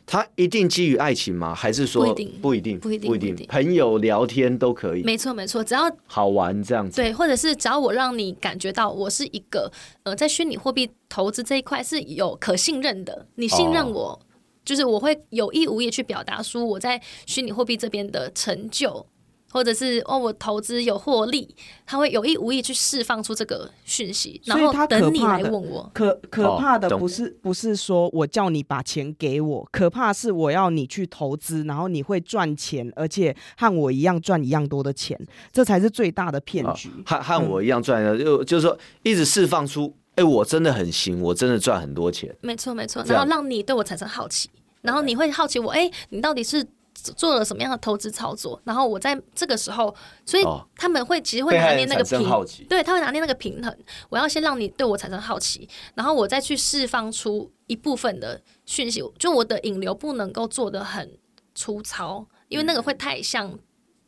[0.06, 1.56] 他一定基于爱情吗？
[1.56, 2.40] 还是说不一定？
[2.42, 3.48] 不一定，不一定，不一定。
[3.48, 5.04] 朋友聊天都可以。
[5.04, 6.96] 没错，没错，只要好玩这样子。
[6.96, 9.72] 对，或者是只要我让你感觉到我是一个
[10.04, 14.20] 呃，在虚拟货币投资这一块是有可信任的，你信任我，哦、
[14.66, 19.06] 就是我会有意无意去表达出我在虚拟货币这边的成就。
[19.54, 25.88] 或者是哦，我投资有获利，他会有意无意去释放出这个讯息，然后等你来问我。
[25.94, 35.16] 可可怕的不是不是说我叫你把钱给我，可怕是我要你去投资，然后你会赚钱，而且和我一样赚一样多的钱，
[35.52, 36.90] 这才是最大的骗局。
[37.06, 42.36] 和和我一样赚的，就就是说一直释放出，哎，我真的很行，我真的赚很多钱。
[42.42, 44.50] 没错没错，然后让你对我产生好奇，
[44.82, 46.66] 然后你会好奇我，哎，你到底是？
[47.12, 48.60] 做了什么样的投资操作？
[48.64, 49.94] 然后我在这个时候，
[50.26, 50.44] 所以
[50.76, 53.76] 他们会其实会拿捏那个平，对，他会拿捏那个平衡。
[54.10, 59.04] 我要先让你对我产生好奇，然后我再去释放出一部分的讯息。
[59.20, 61.18] 就我的引流不能够做的很
[61.54, 63.58] 粗糙，因为那个会太像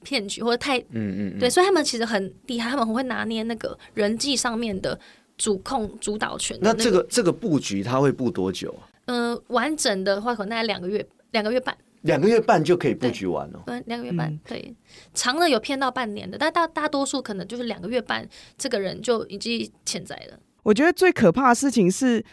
[0.03, 4.97] 骗局或者太嗯嗯对，所以他们其实很厉害，他们很会拿捏那个人际上面的
[5.37, 8.73] 主控主导权、那这个这个布局他会布多久？
[9.07, 11.75] 嗯、呃，完整的话可能大概两个月，两个月半。
[12.05, 13.63] 两个月半就可以布局完了。
[13.65, 14.75] 对，两个月半，对，
[15.13, 18.27] 长的有骗到半年的，但大大多数可能就是两个月半，
[18.57, 20.39] 这个人就已经潜在了。
[20.63, 22.23] 我觉得最可怕的事情是，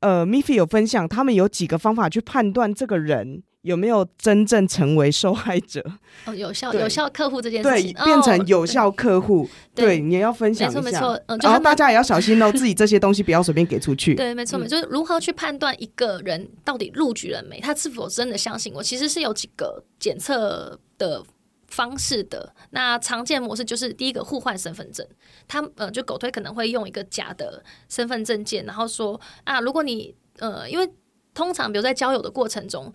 [0.00, 3.42] 呃，Miffy 有分享，他们有几个方法去判断这个人。
[3.62, 5.84] 有没有真正成为受害者？
[6.24, 10.80] 哦，有效有效客户这件事情，对，变成有效客户，对，你也要分享一下。
[10.80, 14.14] 没错没错，嗯，然后大家也要小心哦， 自己这些东西不要随便给出去。
[14.14, 17.60] 对，没错没错，就是如何去判断一个人到底录取了没？
[17.60, 18.82] 他是否真的相信我？
[18.82, 21.22] 其实是有几个检测的
[21.68, 22.54] 方式的。
[22.70, 25.06] 那常见模式就是第一个互换身份证，
[25.46, 30.90] 他呃，就狗推可能会用一个假的身份证件，然后说啊，如果你呃，因为
[31.34, 32.90] 通常比如在交友的过程中。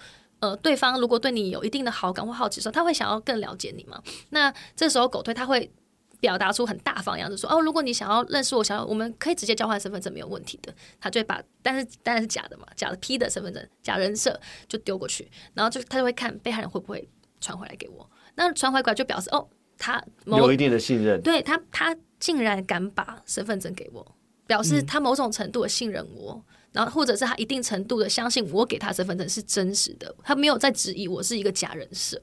[0.45, 4.01] 呃，对方如果对你有一定的好感或好奇的时候，他会想要更了解你嘛？
[4.29, 5.71] 那这时候狗推他会
[6.19, 17.07] 表达出很大方样子说：“哦，如果你想要认识我，想要我们可以直接交换身份证，没有问题的。”他就会把，但是当然是假的嘛，假的 P 的身份证，假人设就丢过去，然后就他就会看被害人会不会
[17.39, 18.09] 传回来给我。
[18.35, 24.15] 那传回来就表示哦，他有一定的信任，对他，他竟然敢把身份证给我，
[24.47, 26.33] 表示他某种程度的信任我。
[26.33, 26.43] 嗯
[26.75, 32.21] 然后，或者是他一定程度的相信我给他身份证是真实的，他没有在质疑我是一个假人设。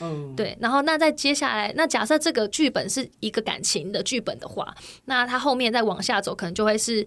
[0.00, 0.56] 嗯，对。
[0.60, 4.74] 然后，那再接下来，那假设这个剧本是一个感情的剧本的话，
[5.06, 7.06] 那他后面再往下走，可能就会是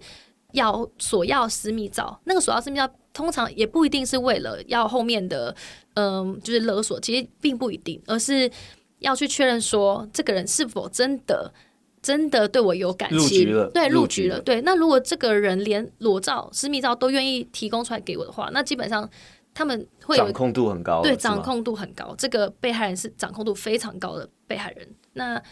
[0.52, 2.20] 要索要私密照。
[2.24, 5.54] 那个索要私密照，通常也不一定是为了要后面的，
[5.94, 8.50] 嗯，就是勒索，其实并不一定，而是
[8.98, 11.52] 要去确认说这个人是否真的。
[12.06, 14.60] 真的对我有感情，对，入局了，对。
[14.60, 19.10] 那如果这个人连裸照、私密照都愿意提供出来给我的话，那基本上
[19.52, 22.14] 他们会有掌控度很高，对，掌控度很高。
[22.16, 25.42] 这个被害人是掌控度非常高的被害人，那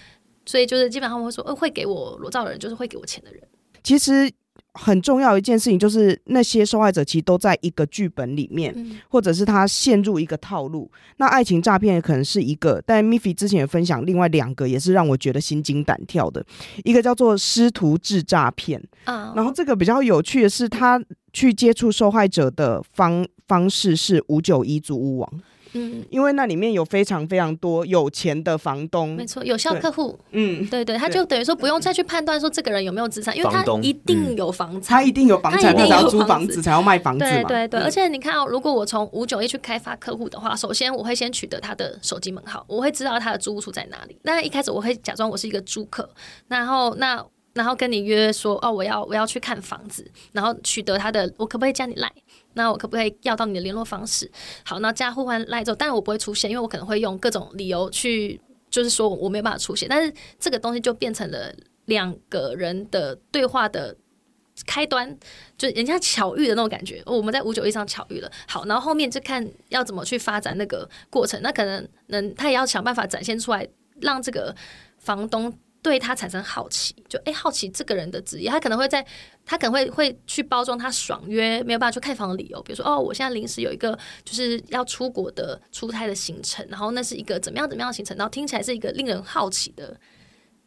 [0.47, 3.43] 所以就是基本上会说，呃，会给我裸照的人就是会给我钱的人。
[3.83, 4.31] 其实。
[4.75, 8.75] 很重要一件事情就是，那些受害者其实都在一个剧本里面，
[9.09, 10.91] 或者是他陷入一个套路。
[11.19, 16.45] 那爱情诈骗也可能是一个，但 Miffy 之前也分享另外两个，也是让我觉得心惊胆跳的。
[16.83, 21.01] 一个叫做师徒制诈骗，然后这个比较有趣的是，他
[21.33, 25.33] 去接触受害者的方方式是五九一租屋网。
[25.75, 30.19] 嗯，因为那里面有非常非常多有钱的房东，没错，有效客户。
[30.31, 37.25] 嗯，对对，他就等于说不用再去判断说这个人有没有资产，因为他一定有房产，他一定有房产，他才要租房子，才要卖房子。
[37.25, 44.17] 对对对，而且你看哦，如果我从五九一去开发客户的话，首先我会先取得他的手机门号，我会知道他的租屋处在哪里。
[44.23, 46.09] 那一开始我会假装我是一个租客，
[46.49, 52.11] 然后那然后跟你约说哦，我要我要去看房子，然后取得他的，我可不可以加你赖？
[52.55, 54.31] 那我可不可以要到你的联络方式？
[54.65, 58.41] 好，那加互换赖之后，当然我不会出现，因为我可能会用各种理由去，
[58.71, 59.89] 就是说我没有办法出现。
[59.89, 63.97] 但是这个东西就变成了两个人的对话的
[64.67, 65.17] 开端，
[65.59, 67.03] 就人家巧遇的那种感觉。
[67.07, 71.41] 我们在五九一上巧遇了，好，然后后面就看要怎么去发展那个过程。
[71.43, 73.69] 那可能能他也要想办法展现出来，
[74.01, 74.55] 让这个
[74.99, 75.53] 房东。
[75.85, 79.05] 对他产生好奇，就哎好奇这个人的职业，他可能会在，
[79.45, 89.95] 他可能会会去包装他爽约没有办法去看房的理由，比如说哦，我现在临时有一个就是要出国的出差的行程，然后那是一个怎么样怎么样的行程，然后听起来是一个令人好奇的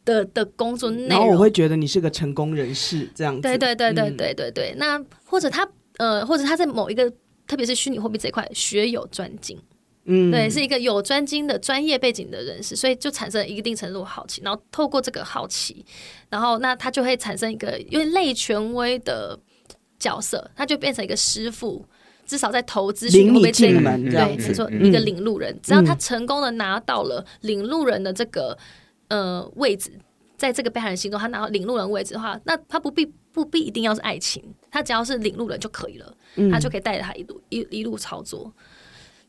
[0.04, 7.12] 的的工作内容，然后我会觉得你是个成功人士这样子，对对对对对对对，嗯、那或者他呃或者他在某一个
[7.44, 9.60] 特别是虚拟货币这一块学有专精。
[10.10, 15.84] 嗯，对，是一个有专精的专业背景的人士，所以就产生一定程度好奇，然后透过这个好奇，
[16.30, 19.38] 然后那他就会产生一个因为类权威的
[19.98, 21.84] 角色，他就变成一个师傅，
[22.24, 28.56] 至少在投资领你进门，对，是说一个领路人，只要他成功的拿到了领路人的这个
[29.08, 29.92] 呃位置，
[30.38, 36.14] 在这个被害人心中，他拿到领路人位置的话，那他不必不必一定要是爱情，他只要是领路人就可以了，
[36.50, 38.50] 他就可以带着他一路一一路操作。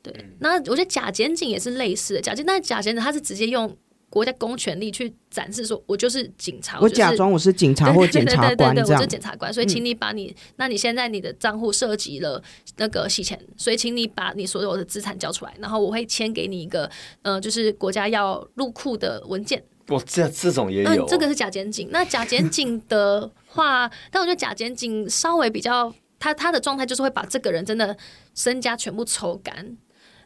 [0.02, 3.76] 对，那我觉得假检警也是类似的，假警，但是假检警他是直接用。
[4.12, 12.42] 国家公权力去展示说，我就是警察，我假装我是警察或检察官，对对对，我是检察官，所以请你把你，那你现在你的账户涉及了
[12.78, 16.90] 那个洗钱，所以请你把你所有的资产交出来，然后我会签给你一个，
[17.22, 19.64] 呃，就是国家要入库的文件。
[19.90, 21.90] 我，这这种也有，嗯，这个是假检警。
[21.92, 27.96] 那假检警的话，但我觉得假检警稍微比较，他他的状态就是会把这个人真的
[28.34, 29.78] 身家全部抽干，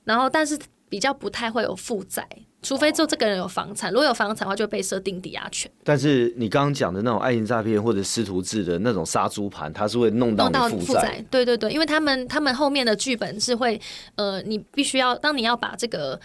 [0.03, 0.57] 然后但是
[0.89, 2.27] 比较不太会有负债。
[2.61, 5.69] 除非就这个人有房产，如果有房产的话，就被设定抵押权。
[5.83, 11.21] 但是你刚刚讲的那种爱情诈骗或者师徒制的那种杀猪盘，他是会弄到负债。
[11.29, 13.77] 对对对，因为他们他们后面的剧本是会，
[14.15, 16.17] 呃，你必须要当你要把这个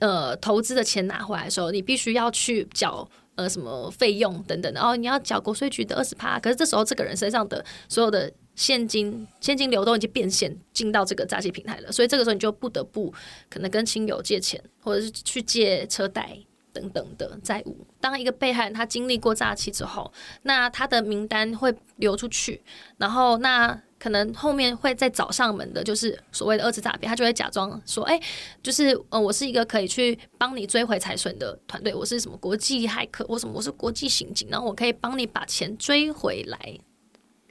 [0.00, 6.38] 呃投资的钱拿回来的时候，你必须要去缴呃什么费用等等的，然后你要缴国税局的二十趴。
[6.38, 8.30] 可是这时候这个人身上的所有的。
[8.58, 13.14] 现金现金流都已经变现进到这个诈欺平台了，所以这个时候你就不得不
[13.48, 16.36] 可能跟亲友借钱，或者是去借车贷
[16.72, 17.86] 等等的债务。
[18.00, 22.60] 当一个被害人他经历过诈欺之后，那他的名单会流出去，
[22.96, 28.20] 然后那可能后面会再找上门的，就是所谓的二次诈骗，他就会假装说：“哎，
[28.60, 36.78] 就是呃，我是一个可以去帮你追回财损的团队，我是什么国际骇客，我什么我是国际刑警，然后我可以帮你把钱追回来。”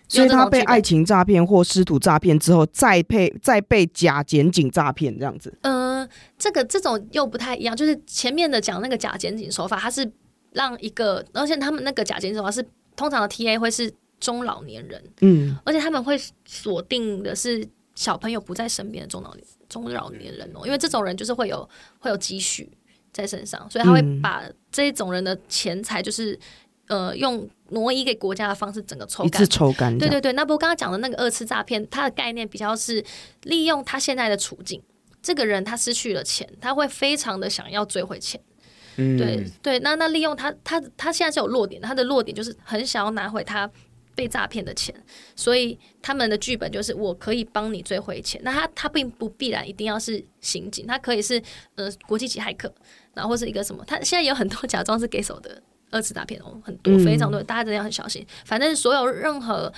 [0.07, 5.53] 所以他被爱情诈骗或师徒诈骗之后，再配再被假检警诈骗这样子。
[5.61, 10.09] 呃，这个这种又不太一样，就是前面的讲那个假检警手法，他是
[10.53, 21.67] 让一个，而且他们那个假检警手法是通常的 TA 会是中老年人，嗯，而且他们会锁定的是小朋友不在身边的中老年中老年人哦，因为这种人就是会有
[21.99, 22.69] 会有积蓄
[23.11, 26.39] 在身上，所以他会把这种人的钱财就是。
[26.89, 29.97] 呃，用挪移给国家的方式，整个抽干，一次抽干。
[29.97, 33.03] 对对对，那不过刚刚讲的那个二次诈骗，它的概念比较是
[33.43, 34.81] 利用他现在的处境，
[35.21, 38.39] 这个人他失去了钱，他会非常的想要追回钱。
[38.95, 43.69] 嗯，对对，那那利用他他他现在是有弱点，他的弱点就是很想要拿回他
[44.15, 44.95] 被诈骗的钱，
[45.35, 48.41] 所以他们的剧本就是我可以帮你追回钱。
[48.43, 51.39] 那他他并不必然一定要是刑警，他可以是
[51.75, 52.73] 呃国际级骇客，
[53.13, 55.61] 然后或是一个什么，他现在有很多假装是给手的。
[55.91, 58.25] 二次诈骗哦，很多非常多，大家真的要很小心。
[58.45, 59.71] 反正所有任何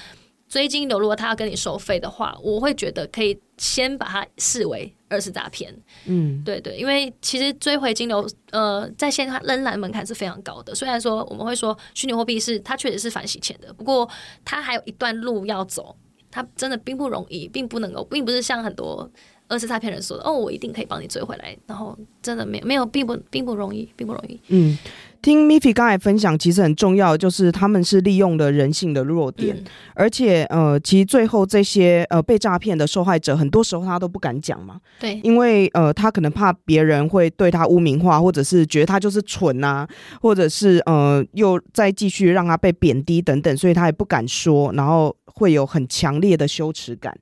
[0.48, 5.72] 追金流，如果他要跟你收费的话，我会觉得可以先把它视为二次诈骗。
[6.06, 10.74] 嗯，对对，因为其实追回金流，呃，在现在仍然门槛是非常高的。
[10.74, 14.10] 虽然说我们会说虚拟货币是它确实是反洗钱的，不过
[14.44, 15.96] 它还有一段路要走，
[16.32, 19.08] 它真的并不容易，并不能够，并不是像很多
[19.48, 24.40] 二次诈骗人说的哦，我一定可以帮你追回来，然后真的没有没有，并不并不容易，并不容易。
[24.48, 24.76] 嗯。
[25.22, 29.64] 听 Miffy 刚才分享，其实很重要，就是他们是利用了人性的弱点，嗯、
[29.94, 39.88] 而且呃，其实最后这些呃被诈骗的受害者，很多时候他都不敢讲嘛，对，因为呃他可能怕别人会对他污名化，或者是觉得他就是蠢啊，
[40.22, 47.14] 或者是呃又再继续让他被贬低等等，所以他也不敢说，然后会有很强烈的羞耻感，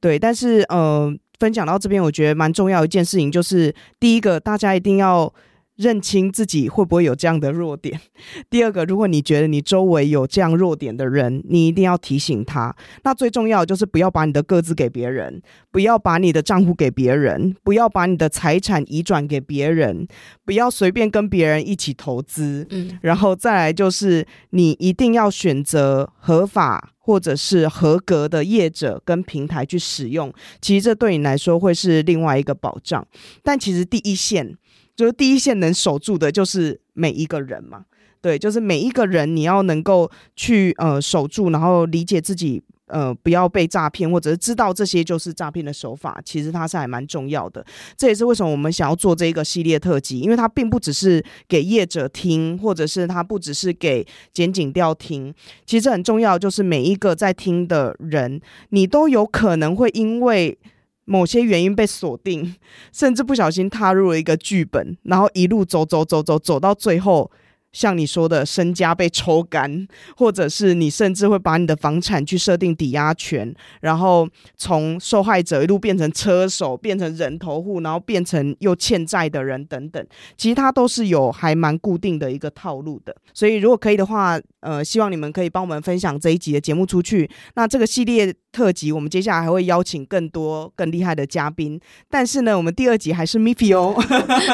[0.00, 5.32] 对，但是呃分享到这边，我觉得蛮重要一件事情就是，第一个大家一定要。
[5.76, 8.00] 认清自己会不会有这样的弱点。
[8.48, 12.74] 第二个，如果你觉得你周围有这样弱点的人，你一定要提醒他。
[13.02, 20.06] 那最重要的就是不要把你的个资给别人，不要把你的账户给别人，不要把你的财产移转给别人，
[20.44, 22.66] 不要随便跟别人一起投资。
[22.70, 30.32] 嗯，然后再来就是你一定要选择合法或者是合格的业者跟平台去使用。
[30.60, 33.06] 其实这对你来说会是另外一个保障。
[33.42, 34.56] 但其实第一线。
[34.96, 37.84] 就是第一线能守住的，就是每一个人嘛。
[38.20, 47.62] 对，就是每一个人，你要能够去呃守住，然后理解自己呃不要被诈骗，或者是知道这些就是诈骗的手法，其实它是还蛮重要的。
[47.98, 55.34] 这也是为什么我们想要做这一个系列特辑，因为它并不只是给业者听，或者是它不只是给检警调听，
[55.66, 58.40] 其实很重要，就是每一个在听的人，
[58.70, 60.58] 你都有可能会因为。
[61.04, 62.54] 某些原因被锁定，
[62.92, 67.30] 甚至不小心踏入了一个剧本，然后一路走走走走走到最后，
[67.74, 80.06] 像你说的身家被抽干，或者是你甚至会把你的房产去设定抵押权，然后从受害者一路变成车手，变成人头户，然后变成又欠债的人等等，
[80.38, 83.14] 其实它都是有还蛮固定的一个套路的。
[83.34, 87.28] 所以如果可以的话，呃，希望你们可以帮我们分享这一集的节目出去。
[87.56, 91.80] 那这个系列特辑，我们接下来还会邀请更多更厉害的嘉宾。
[92.08, 93.94] 但是呢，我们第二集还是 Miffy 哦。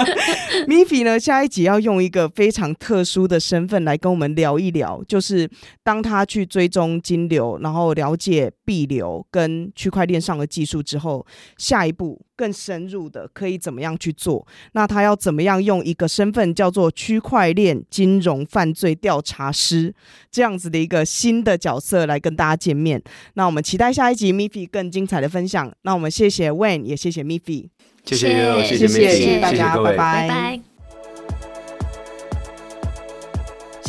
[0.66, 5.48] Miffy 呢，下一集要用一个非常特殊的身份来跟我们聊一聊，就是
[5.82, 11.24] 当他去追踪金流，然后了解币流跟区块链上的技术之后，
[11.56, 14.46] 下一步更深入的可以怎么样去做？
[14.72, 19.94] 那他要怎么样用一个身份叫做区块链金融犯罪调查师
[20.30, 23.02] 这样子的一个新的角色来跟大家见面？
[23.34, 25.72] 那我们期待下一集 Miffy 更精彩的分享。
[25.82, 27.68] 那我们谢谢 Wayne，也谢谢 Miffy。
[28.04, 29.96] 谢谢，谢谢，谢谢，谢谢大家，谢谢拜拜。
[29.96, 30.69] 拜拜。